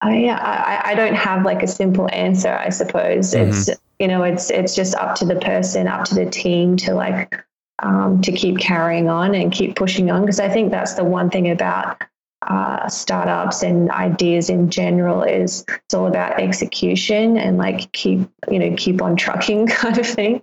I, 0.00 0.16
yeah, 0.18 0.36
I, 0.36 0.92
I 0.92 0.94
don't 0.94 1.14
have 1.14 1.44
like 1.44 1.62
a 1.62 1.66
simple 1.66 2.08
answer. 2.10 2.50
I 2.50 2.70
suppose 2.70 3.34
mm-hmm. 3.34 3.50
it's 3.50 3.70
you 4.00 4.08
know 4.08 4.22
it's 4.24 4.50
it's 4.50 4.74
just 4.74 4.94
up 4.96 5.14
to 5.16 5.24
the 5.24 5.36
person 5.36 5.86
up 5.86 6.04
to 6.06 6.14
the 6.14 6.26
team 6.26 6.76
to 6.78 6.94
like 6.94 7.44
um, 7.82 8.20
to 8.22 8.32
keep 8.32 8.58
carrying 8.58 9.08
on 9.08 9.34
and 9.34 9.52
keep 9.52 9.76
pushing 9.76 10.10
on. 10.10 10.22
Because 10.22 10.40
i 10.40 10.48
think 10.48 10.72
that's 10.72 10.94
the 10.94 11.04
one 11.04 11.30
thing 11.30 11.50
about 11.50 12.02
uh, 12.42 12.88
startups 12.88 13.62
and 13.62 13.90
ideas 13.90 14.48
in 14.48 14.70
general 14.70 15.22
is 15.22 15.64
it's 15.68 15.94
all 15.94 16.06
about 16.06 16.40
execution 16.40 17.36
and 17.36 17.58
like 17.58 17.92
keep 17.92 18.28
you 18.50 18.58
know 18.58 18.74
keep 18.76 19.02
on 19.02 19.14
trucking 19.14 19.66
kind 19.68 19.98
of 19.98 20.06
thing. 20.06 20.42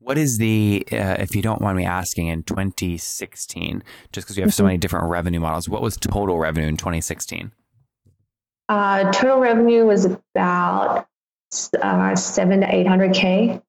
What 0.00 0.18
is 0.18 0.38
the 0.38 0.86
uh, 0.92 1.16
if 1.18 1.34
you 1.34 1.42
don't 1.42 1.60
mind 1.60 1.78
me 1.78 1.86
asking 1.86 2.28
in 2.28 2.42
2016 2.42 3.82
just 4.12 4.26
because 4.26 4.36
we 4.36 4.42
have 4.42 4.52
so 4.52 4.60
mm-hmm. 4.60 4.68
many 4.68 4.78
different 4.78 5.08
revenue 5.08 5.40
models 5.40 5.68
what 5.68 5.82
was 5.82 5.96
total 5.96 6.38
revenue 6.38 6.66
in 6.66 6.76
2016 6.76 7.52
uh, 8.70 9.10
total 9.12 9.38
revenue 9.38 9.84
was 9.84 10.04
about 10.04 11.08
uh, 11.80 12.14
seven 12.16 12.60
to 12.60 12.74
eight 12.74 12.86
hundred 12.86 13.14
k. 13.14 13.60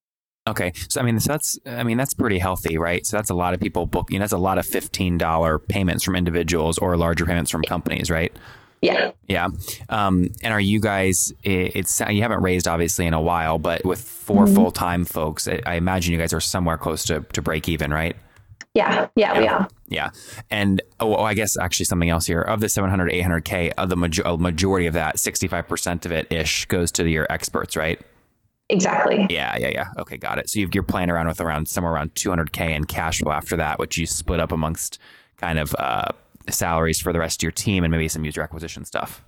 Okay, 0.48 0.72
so 0.88 1.00
I 1.00 1.04
mean, 1.04 1.20
so 1.20 1.34
that's 1.34 1.60
I 1.66 1.84
mean 1.84 1.98
that's 1.98 2.14
pretty 2.14 2.40
healthy, 2.40 2.78
right? 2.78 3.06
So 3.06 3.18
that's 3.18 3.30
a 3.30 3.36
lot 3.36 3.54
of 3.54 3.60
people 3.60 3.86
book. 3.86 4.12
You 4.12 4.20
know, 4.20 4.24
that's 4.24 4.34
a 4.34 4.38
lot 4.38 4.58
of 4.58 4.66
fifteen 4.66 5.18
dollar 5.18 5.60
payments 5.60 6.04
from 6.04 6.16
individuals 6.16 6.78
or 6.78 6.98
larger 6.98 7.26
payments 7.26 7.52
from 7.52 7.62
companies, 7.64 8.10
right? 8.10 8.36
Yeah. 8.82 9.12
Yeah. 9.28 9.50
Um, 9.90 10.30
and 10.42 10.54
are 10.54 10.60
you 10.60 10.80
guys? 10.80 11.34
It's 11.44 12.02
you 12.10 12.22
haven't 12.22 12.42
raised 12.42 12.68
obviously 12.68 13.06
in 13.06 13.14
a 13.14 13.22
while, 13.22 13.60
but 13.60 13.84
with 13.84 14.02
4 14.02 14.46
mm-hmm. 14.46 14.56
full 14.56 14.72
time 14.72 15.06
folks, 15.06 15.48
I, 15.48 15.62
I, 15.66 15.76
imagine 15.76 16.14
you 16.14 16.20
guys 16.20 16.34
are 16.34 16.40
somewhere 16.40 16.78
close 16.78 17.04
to 17.06 17.26
to 17.34 17.42
break 17.42 17.68
even, 17.68 17.92
right? 17.92 18.16
Yeah, 18.76 19.08
yeah, 19.16 19.34
yeah, 19.34 19.40
we 19.40 19.48
are. 19.48 19.68
Yeah. 19.88 20.10
And 20.52 20.82
oh, 21.00 21.16
oh, 21.16 21.24
I 21.24 21.34
guess 21.34 21.58
actually 21.58 21.86
something 21.86 22.10
else 22.10 22.26
here. 22.28 22.42
Of 22.42 22.60
the 22.60 22.70
700, 22.70 23.12
800K, 23.12 23.74
of 23.78 23.90
the 23.90 23.96
major- 23.96 24.38
majority 24.38 24.86
of 24.86 24.94
that, 24.94 25.16
65% 25.16 26.06
of 26.06 26.12
it 26.12 26.32
ish 26.32 26.66
goes 26.66 26.92
to 26.94 27.10
your 27.10 27.26
experts, 27.32 27.76
right? 27.76 28.00
Exactly. 28.70 29.26
Yeah, 29.32 29.58
yeah, 29.58 29.70
yeah. 29.70 29.88
Okay, 29.98 30.18
got 30.18 30.38
it. 30.38 30.50
So 30.50 30.60
you've, 30.60 30.76
you're 30.76 30.84
playing 30.84 31.10
around 31.10 31.28
with 31.28 31.42
around 31.42 31.68
somewhere 31.68 31.92
around 31.94 32.14
200k 32.14 32.70
in 32.76 32.84
cash 32.86 33.20
flow 33.20 33.32
after 33.32 33.58
that, 33.58 33.80
which 33.80 33.98
you 33.98 34.06
split 34.06 34.40
up 34.40 34.52
amongst 34.52 35.00
kind 35.38 35.58
of 35.58 35.74
uh, 35.80 36.10
salaries 36.50 37.02
for 37.02 37.12
the 37.12 37.18
rest 37.20 37.40
of 37.42 37.44
your 37.44 37.52
team 37.52 37.84
and 37.84 37.90
maybe 37.92 38.08
some 38.08 38.24
user 38.24 38.44
acquisition 38.44 38.86
stuff. 38.86 39.24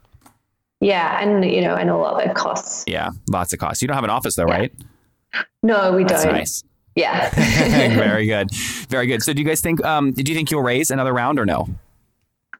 Yeah, 0.79 1.19
and 1.21 1.43
you 1.43 1.62
know, 1.62 1.75
and 1.75 1.89
a 1.89 1.93
all 1.95 2.05
other 2.05 2.33
costs. 2.33 2.83
Yeah, 2.88 3.10
lots 3.29 3.53
of 3.53 3.60
costs. 3.60 3.81
You 3.81 3.88
don't 3.88 3.95
have 3.95 4.03
an 4.03 4.10
office 4.12 4.36
though, 4.36 4.48
Yeah. 4.48 4.53
right? 4.57 4.74
No, 5.63 5.93
we 5.93 6.03
That's 6.03 6.24
don't. 6.24 6.33
nice. 6.33 6.63
Yeah. 6.95 7.29
Very 7.95 8.25
good. 8.25 8.51
Very 8.89 9.07
good. 9.07 9.24
So 9.24 9.33
do 9.33 9.41
you 9.41 9.48
guys 9.48 9.62
think 9.62 9.83
um 9.86 10.12
do 10.12 10.29
you 10.29 10.36
think 10.36 10.51
you'll 10.51 10.63
raise 10.63 10.91
another 10.91 11.13
round 11.13 11.39
or 11.39 11.45
no? 11.45 11.67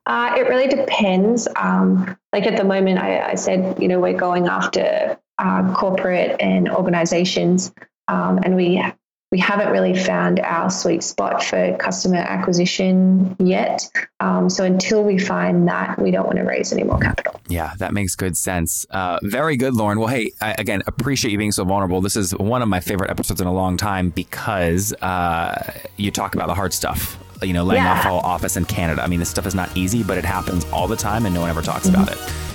Uh, 0.06 0.34
it 0.36 0.50
really 0.50 0.68
depends. 0.68 1.48
Um, 1.56 2.18
like 2.34 2.48
at 2.48 2.58
the 2.58 2.64
moment, 2.64 2.98
I, 2.98 3.32
I 3.32 3.36
said, 3.36 3.80
you 3.80 3.88
know, 3.88 4.00
we're 4.00 4.18
going 4.18 4.48
after 4.48 5.18
uh, 5.38 5.74
corporate 5.76 6.36
and 6.40 6.70
organizations, 6.70 7.72
um, 8.08 8.40
and 8.44 8.56
we 8.56 8.84
we 9.32 9.40
haven't 9.40 9.70
really 9.72 9.98
found 9.98 10.42
our 10.42 10.70
sweet 10.70 11.02
spot 11.04 11.42
for 11.42 11.78
customer 11.78 12.18
acquisition 12.18 13.34
yet. 13.40 13.90
Um, 14.20 14.50
so 14.50 14.66
until 14.66 15.04
we 15.06 15.18
find 15.18 15.68
that, 15.70 15.98
we 15.98 16.12
don't 16.12 16.26
want 16.26 16.38
to 16.38 16.44
raise 16.44 16.74
any 16.74 16.84
more 16.84 17.00
capital. 17.00 17.40
Yeah, 17.48 17.74
that 17.80 17.94
makes 17.94 18.16
good 18.16 18.36
sense. 18.36 18.86
Uh, 18.90 19.20
very 19.24 19.56
good, 19.56 19.74
Lauren. 19.74 20.00
Well, 20.00 20.10
hey, 20.10 20.32
I, 20.42 20.52
again, 20.58 20.84
appreciate 20.86 21.32
you 21.32 21.38
being 21.38 21.54
so 21.54 21.64
vulnerable. 21.64 22.02
This 22.02 22.18
is 22.18 22.36
one 22.36 22.62
of 22.62 22.68
my 22.68 22.82
favorite 22.82 23.10
episodes 23.10 23.40
in 23.40 23.48
a 23.48 23.54
long 23.54 23.78
time 23.78 24.10
because 24.10 24.92
uh, 25.02 25.80
you 25.96 26.12
talk 26.12 26.36
about 26.36 26.48
the 26.48 26.54
hard 26.56 26.74
stuff. 26.74 27.18
You 27.42 27.54
know, 27.54 27.64
laying 27.64 27.84
Yeah. 27.84 27.94
off 28.00 28.06
all 28.06 28.20
office 28.20 28.58
in 28.58 28.66
Canada. 28.66 29.02
I 29.02 29.08
mean, 29.08 29.20
this 29.20 29.30
stuff 29.30 29.48
is 29.48 29.56
not 29.56 29.76
easy, 29.76 30.04
but 30.04 30.18
it 30.18 30.26
happens 30.26 30.64
all 30.72 30.88
the 30.88 30.96
time, 30.98 31.26
and 31.26 31.34
no 31.34 31.40
one 31.42 31.50
ever 31.50 31.62
talks 31.62 31.88
Mm-hmm. 31.88 32.04
about 32.04 32.12
it. 32.16 32.51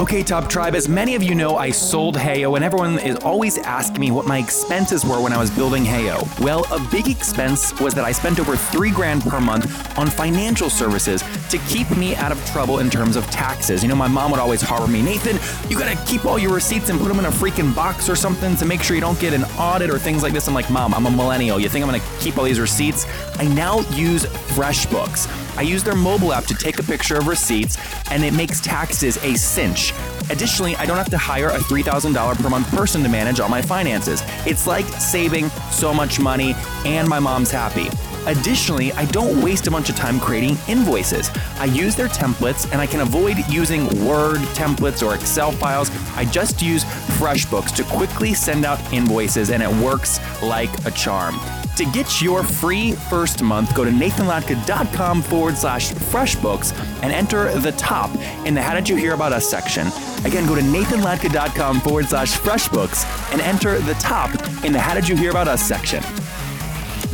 Okay, 0.00 0.22
Top 0.22 0.48
Tribe, 0.48 0.74
as 0.74 0.88
many 0.88 1.14
of 1.14 1.22
you 1.22 1.34
know, 1.34 1.58
I 1.58 1.70
sold 1.70 2.16
Heyo, 2.16 2.56
and 2.56 2.64
everyone 2.64 2.98
is 3.00 3.16
always 3.16 3.58
asking 3.58 4.00
me 4.00 4.10
what 4.10 4.24
my 4.24 4.38
expenses 4.38 5.04
were 5.04 5.20
when 5.20 5.30
I 5.30 5.36
was 5.36 5.50
building 5.50 5.84
Heyo. 5.84 6.24
Well, 6.40 6.64
a 6.72 6.80
big 6.90 7.06
expense 7.06 7.78
was 7.78 7.92
that 7.92 8.04
I 8.06 8.10
spent 8.10 8.40
over 8.40 8.56
three 8.56 8.90
grand 8.92 9.20
per 9.24 9.42
month 9.42 9.98
on 9.98 10.06
financial 10.06 10.70
services 10.70 11.22
to 11.50 11.58
keep 11.68 11.94
me 11.98 12.16
out 12.16 12.32
of 12.32 12.42
trouble 12.46 12.78
in 12.78 12.88
terms 12.88 13.14
of 13.14 13.26
taxes. 13.26 13.82
You 13.82 13.90
know, 13.90 13.94
my 13.94 14.08
mom 14.08 14.30
would 14.30 14.40
always 14.40 14.62
harbor 14.62 14.90
me, 14.90 15.02
Nathan, 15.02 15.38
you 15.70 15.78
gotta 15.78 16.02
keep 16.06 16.24
all 16.24 16.38
your 16.38 16.54
receipts 16.54 16.88
and 16.88 16.98
put 16.98 17.08
them 17.08 17.18
in 17.18 17.26
a 17.26 17.30
freaking 17.30 17.74
box 17.74 18.08
or 18.08 18.16
something 18.16 18.56
to 18.56 18.64
make 18.64 18.82
sure 18.82 18.96
you 18.96 19.02
don't 19.02 19.20
get 19.20 19.34
an 19.34 19.44
audit 19.58 19.90
or 19.90 19.98
things 19.98 20.22
like 20.22 20.32
this. 20.32 20.48
I'm 20.48 20.54
like, 20.54 20.70
Mom, 20.70 20.94
I'm 20.94 21.04
a 21.04 21.10
millennial. 21.10 21.60
You 21.60 21.68
think 21.68 21.84
I'm 21.84 21.90
gonna 21.90 22.02
keep 22.20 22.38
all 22.38 22.44
these 22.44 22.58
receipts? 22.58 23.04
I 23.38 23.44
now 23.48 23.80
use 23.90 24.24
FreshBooks. 24.24 25.49
I 25.60 25.62
use 25.62 25.84
their 25.84 25.94
mobile 25.94 26.32
app 26.32 26.46
to 26.46 26.54
take 26.54 26.78
a 26.78 26.82
picture 26.82 27.18
of 27.18 27.26
receipts, 27.26 27.76
and 28.10 28.24
it 28.24 28.32
makes 28.32 28.62
taxes 28.62 29.18
a 29.18 29.34
cinch. 29.34 29.92
Additionally, 30.30 30.74
I 30.76 30.86
don't 30.86 30.96
have 30.96 31.10
to 31.10 31.18
hire 31.18 31.48
a 31.48 31.58
$3,000 31.58 32.42
per 32.42 32.48
month 32.48 32.70
person 32.70 33.02
to 33.02 33.10
manage 33.10 33.40
all 33.40 33.50
my 33.50 33.60
finances. 33.60 34.22
It's 34.46 34.66
like 34.66 34.86
saving 34.86 35.50
so 35.70 35.92
much 35.92 36.18
money, 36.18 36.54
and 36.86 37.06
my 37.06 37.18
mom's 37.18 37.50
happy. 37.50 37.90
Additionally, 38.24 38.90
I 38.92 39.04
don't 39.04 39.42
waste 39.42 39.66
a 39.66 39.70
bunch 39.70 39.90
of 39.90 39.96
time 39.96 40.18
creating 40.18 40.56
invoices. 40.66 41.30
I 41.58 41.66
use 41.66 41.94
their 41.94 42.08
templates 42.08 42.70
and 42.72 42.80
I 42.80 42.86
can 42.86 43.00
avoid 43.00 43.36
using 43.46 43.84
Word 44.06 44.38
templates 44.54 45.06
or 45.06 45.14
Excel 45.14 45.52
files. 45.52 45.90
I 46.16 46.24
just 46.24 46.62
use 46.62 46.84
FreshBooks 47.18 47.74
to 47.76 47.84
quickly 47.84 48.32
send 48.32 48.64
out 48.64 48.80
invoices 48.94 49.50
and 49.50 49.62
it 49.62 49.70
works 49.84 50.20
like 50.42 50.70
a 50.86 50.90
charm. 50.90 51.38
To 51.80 51.86
get 51.86 52.20
your 52.20 52.42
free 52.42 52.92
first 52.92 53.42
month, 53.42 53.74
go 53.74 53.86
to 53.86 53.90
nathanlatka.com 53.90 55.22
forward 55.22 55.56
slash 55.56 55.92
freshbooks 55.92 56.78
and 57.02 57.10
enter 57.10 57.58
the 57.58 57.72
top 57.72 58.14
in 58.44 58.52
the 58.52 58.60
How 58.60 58.74
Did 58.74 58.86
You 58.86 58.96
Hear 58.96 59.14
About 59.14 59.32
Us 59.32 59.48
section. 59.48 59.86
Again, 60.26 60.46
go 60.46 60.54
to 60.54 60.60
nathanlatka.com 60.60 61.80
forward 61.80 62.04
slash 62.04 62.32
freshbooks 62.36 63.06
and 63.32 63.40
enter 63.40 63.78
the 63.78 63.94
top 63.94 64.28
in 64.62 64.74
the 64.74 64.78
How 64.78 64.92
Did 64.92 65.08
You 65.08 65.16
Hear 65.16 65.30
About 65.30 65.48
Us 65.48 65.62
section. 65.62 66.02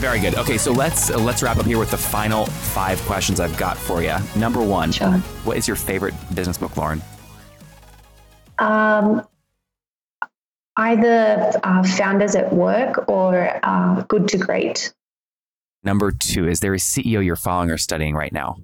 Very 0.00 0.18
good. 0.18 0.34
Okay, 0.34 0.58
so 0.58 0.72
let's 0.72 1.10
uh, 1.12 1.18
let's 1.20 1.44
wrap 1.44 1.58
up 1.58 1.66
here 1.66 1.78
with 1.78 1.92
the 1.92 1.96
final 1.96 2.46
five 2.46 3.00
questions 3.02 3.38
I've 3.38 3.56
got 3.56 3.76
for 3.76 4.02
you. 4.02 4.16
Number 4.34 4.60
one, 4.64 4.90
Sure. 4.90 5.12
what 5.44 5.56
is 5.58 5.68
your 5.68 5.76
favorite 5.76 6.14
business 6.34 6.58
book, 6.58 6.76
Lauren? 6.76 7.00
Um, 8.58 9.24
either 10.76 11.52
uh, 11.62 11.82
founders 11.82 12.34
at 12.34 12.52
work 12.52 13.08
or 13.08 13.58
uh, 13.62 14.02
good 14.08 14.28
to 14.28 14.38
great. 14.38 14.92
Number 15.82 16.10
two, 16.10 16.48
is 16.48 16.60
there 16.60 16.74
a 16.74 16.78
CEO 16.78 17.24
you're 17.24 17.36
following 17.36 17.70
or 17.70 17.78
studying 17.78 18.14
right 18.14 18.32
now? 18.32 18.56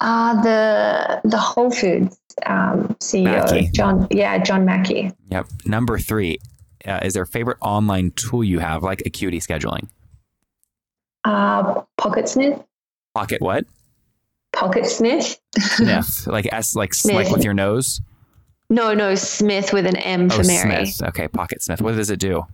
Uh, 0.00 0.40
the 0.42 1.20
the 1.28 1.36
Whole 1.36 1.70
Foods 1.70 2.18
um, 2.46 2.96
CEO, 3.00 3.24
Mackey. 3.24 3.68
John. 3.72 4.06
Yeah, 4.10 4.38
John 4.38 4.64
Mackey. 4.64 5.12
Yep. 5.30 5.48
Number 5.66 5.98
three, 5.98 6.38
uh, 6.86 7.00
is 7.02 7.12
there 7.14 7.24
a 7.24 7.26
favorite 7.26 7.58
online 7.60 8.12
tool 8.12 8.42
you 8.42 8.58
have, 8.58 8.82
like 8.82 9.02
Acuity 9.04 9.38
Scheduling? 9.38 9.88
Uh, 11.24 11.82
Pocket 11.98 12.28
Smith. 12.28 12.62
Pocket 13.14 13.42
what? 13.42 13.64
Pocket 14.54 14.86
Smith. 14.86 15.38
Sniff, 15.58 16.26
like 16.26 16.48
S, 16.50 16.74
like 16.74 16.90
s- 16.90 17.04
like 17.04 17.30
with 17.30 17.44
your 17.44 17.54
nose. 17.54 18.00
No, 18.72 18.94
no, 18.94 19.14
Smith 19.14 19.74
with 19.74 19.84
an 19.84 19.96
M 19.96 20.30
for 20.30 20.40
oh, 20.40 20.46
Mary. 20.46 20.86
Smith. 20.86 21.08
Okay, 21.10 21.28
Pocket 21.28 21.62
Smith. 21.62 21.82
What 21.82 21.94
does 21.94 22.08
it 22.08 22.18
do? 22.18 22.46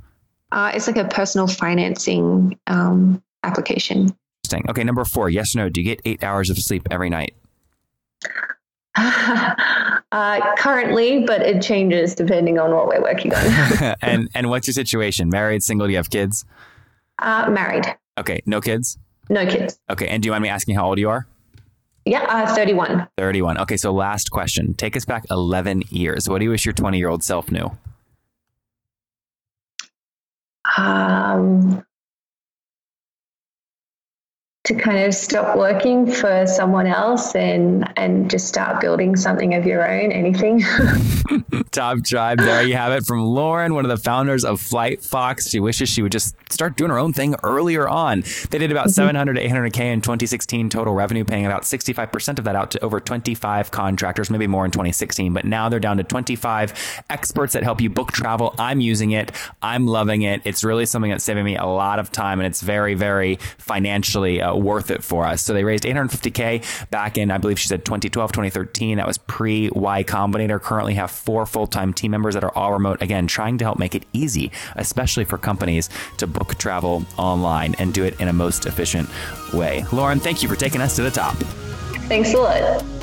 Uh, 0.50 0.72
it's 0.74 0.88
like 0.88 0.96
a 0.96 1.04
personal 1.04 1.46
financing 1.46 2.58
um, 2.66 3.22
application. 3.44 4.08
Interesting. 4.42 4.68
Okay, 4.68 4.82
number 4.82 5.04
four, 5.04 5.30
yes 5.30 5.54
or 5.54 5.58
no? 5.58 5.68
Do 5.68 5.80
you 5.80 5.84
get 5.84 6.00
eight 6.04 6.24
hours 6.24 6.50
of 6.50 6.58
sleep 6.58 6.88
every 6.90 7.08
night? 7.08 7.34
uh, 8.96 10.54
currently, 10.56 11.24
but 11.24 11.40
it 11.42 11.62
changes 11.62 12.16
depending 12.16 12.58
on 12.58 12.74
what 12.74 12.88
we're 12.88 13.00
working 13.00 13.32
on. 13.32 13.94
and 14.02 14.28
and 14.34 14.50
what's 14.50 14.66
your 14.66 14.74
situation? 14.74 15.28
Married, 15.28 15.62
single? 15.62 15.86
Do 15.86 15.92
you 15.92 15.98
have 15.98 16.10
kids? 16.10 16.44
uh, 17.20 17.48
married, 17.48 17.84
Okay, 18.18 18.40
no 18.44 18.60
kids. 18.60 18.98
no 19.30 19.46
kids. 19.46 19.78
Okay, 19.88 20.08
and 20.08 20.20
do 20.20 20.26
you 20.26 20.32
mind 20.32 20.42
me 20.42 20.48
asking 20.48 20.74
how 20.74 20.88
old 20.88 20.98
you 20.98 21.10
are? 21.10 21.28
Yeah, 22.08 22.22
uh, 22.22 22.54
31. 22.54 23.06
31. 23.18 23.58
Okay, 23.58 23.76
so 23.76 23.92
last 23.92 24.30
question. 24.30 24.72
Take 24.74 24.96
us 24.96 25.04
back 25.04 25.24
11 25.30 25.82
years. 25.90 26.28
What 26.28 26.38
do 26.38 26.44
you 26.44 26.50
wish 26.50 26.64
your 26.64 26.72
20 26.72 26.96
year 26.98 27.08
old 27.08 27.22
self 27.22 27.50
knew? 27.50 27.70
Um, 30.76 31.84
to 34.68 34.74
kind 34.74 35.02
of 35.02 35.14
stop 35.14 35.56
working 35.56 36.06
for 36.06 36.46
someone 36.46 36.86
else 36.86 37.34
and 37.34 37.90
and 37.96 38.30
just 38.30 38.46
start 38.46 38.82
building 38.82 39.16
something 39.16 39.54
of 39.54 39.64
your 39.64 39.90
own. 39.90 40.12
Anything. 40.12 40.60
Top 41.70 42.04
Tribe. 42.04 42.38
There 42.38 42.62
you 42.62 42.74
have 42.74 42.92
it 42.92 43.06
from 43.06 43.24
Lauren, 43.24 43.72
one 43.72 43.86
of 43.86 43.88
the 43.88 43.96
founders 43.96 44.44
of 44.44 44.60
Flight 44.60 45.02
Fox. 45.02 45.48
She 45.48 45.58
wishes 45.58 45.88
she 45.88 46.02
would 46.02 46.12
just 46.12 46.36
start 46.52 46.76
doing 46.76 46.90
her 46.90 46.98
own 46.98 47.14
thing 47.14 47.34
earlier 47.42 47.88
on. 47.88 48.24
They 48.50 48.58
did 48.58 48.70
about 48.70 48.90
700 48.90 49.34
to 49.34 49.48
800K 49.48 49.80
in 49.92 50.02
2016 50.02 50.68
total 50.68 50.92
revenue, 50.92 51.24
paying 51.24 51.46
about 51.46 51.62
65% 51.62 52.38
of 52.38 52.44
that 52.44 52.54
out 52.54 52.70
to 52.72 52.84
over 52.84 53.00
25 53.00 53.70
contractors, 53.70 54.28
maybe 54.28 54.46
more 54.46 54.66
in 54.66 54.70
2016. 54.70 55.32
But 55.32 55.46
now 55.46 55.70
they're 55.70 55.80
down 55.80 55.96
to 55.96 56.04
25 56.04 57.02
experts 57.08 57.54
that 57.54 57.62
help 57.62 57.80
you 57.80 57.88
book 57.88 58.12
travel. 58.12 58.54
I'm 58.58 58.80
using 58.82 59.12
it. 59.12 59.32
I'm 59.62 59.86
loving 59.86 60.22
it. 60.22 60.42
It's 60.44 60.62
really 60.62 60.84
something 60.84 61.10
that's 61.10 61.24
saving 61.24 61.44
me 61.44 61.56
a 61.56 61.66
lot 61.66 61.98
of 61.98 62.12
time 62.12 62.38
and 62.38 62.46
it's 62.46 62.60
very, 62.60 62.92
very 62.92 63.36
financially 63.56 64.42
uh, 64.42 64.57
worth 64.58 64.90
it 64.90 65.02
for 65.02 65.24
us. 65.24 65.42
So 65.42 65.52
they 65.52 65.64
raised 65.64 65.84
850K 65.84 66.90
back 66.90 67.18
in, 67.18 67.30
I 67.30 67.38
believe 67.38 67.58
she 67.58 67.68
said 67.68 67.84
2012, 67.84 68.32
2013. 68.32 68.98
That 68.98 69.06
was 69.06 69.18
pre 69.18 69.70
Y 69.70 70.04
Combinator. 70.04 70.60
Currently 70.60 70.94
have 70.94 71.10
four 71.10 71.46
full 71.46 71.66
time 71.66 71.92
team 71.92 72.10
members 72.10 72.34
that 72.34 72.44
are 72.44 72.56
all 72.56 72.72
remote. 72.72 73.02
Again, 73.02 73.26
trying 73.26 73.58
to 73.58 73.64
help 73.64 73.78
make 73.78 73.94
it 73.94 74.04
easy, 74.12 74.50
especially 74.76 75.24
for 75.24 75.38
companies 75.38 75.88
to 76.18 76.26
book 76.26 76.56
travel 76.56 77.04
online 77.16 77.74
and 77.78 77.94
do 77.94 78.04
it 78.04 78.20
in 78.20 78.28
a 78.28 78.32
most 78.32 78.66
efficient 78.66 79.08
way. 79.52 79.84
Lauren, 79.92 80.20
thank 80.20 80.42
you 80.42 80.48
for 80.48 80.56
taking 80.56 80.80
us 80.80 80.96
to 80.96 81.02
the 81.02 81.10
top. 81.10 81.36
Thanks 82.08 82.32
a 82.34 82.38
lot. 82.38 82.97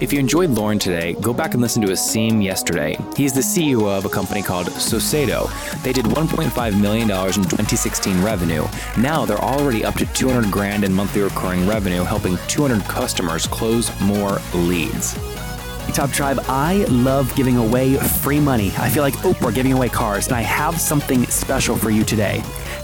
If 0.00 0.12
you 0.12 0.20
enjoyed 0.20 0.50
Lauren 0.50 0.78
today, 0.78 1.14
go 1.14 1.32
back 1.32 1.54
and 1.54 1.60
listen 1.60 1.82
to 1.82 1.88
Aseem 1.88 2.42
yesterday. 2.42 2.96
He's 3.16 3.32
the 3.32 3.40
CEO 3.40 3.86
of 3.88 4.04
a 4.04 4.08
company 4.08 4.42
called 4.42 4.68
Socedo. 4.68 5.50
They 5.82 5.92
did 5.92 6.04
$1.5 6.04 6.80
million 6.80 7.10
in 7.10 7.42
2016 7.42 8.22
revenue. 8.22 8.64
Now 8.96 9.24
they're 9.24 9.38
already 9.38 9.84
up 9.84 9.94
to 9.96 10.06
200 10.06 10.50
grand 10.52 10.84
in 10.84 10.92
monthly 10.92 11.22
recurring 11.22 11.66
revenue, 11.66 12.04
helping 12.04 12.38
200 12.46 12.82
customers 12.84 13.46
close 13.46 13.90
more 14.00 14.40
leads. 14.54 15.18
Top 15.92 16.10
Tribe, 16.10 16.38
I 16.48 16.84
love 16.90 17.34
giving 17.34 17.56
away 17.56 17.96
free 17.96 18.38
money. 18.38 18.72
I 18.78 18.88
feel 18.88 19.02
like 19.02 19.14
Oprah 19.14 19.52
giving 19.52 19.72
away 19.72 19.88
cars, 19.88 20.26
and 20.26 20.36
I 20.36 20.42
have 20.42 20.80
something 20.80 21.24
special 21.26 21.76
for 21.76 21.90
you 21.90 22.04
today. 22.04 22.42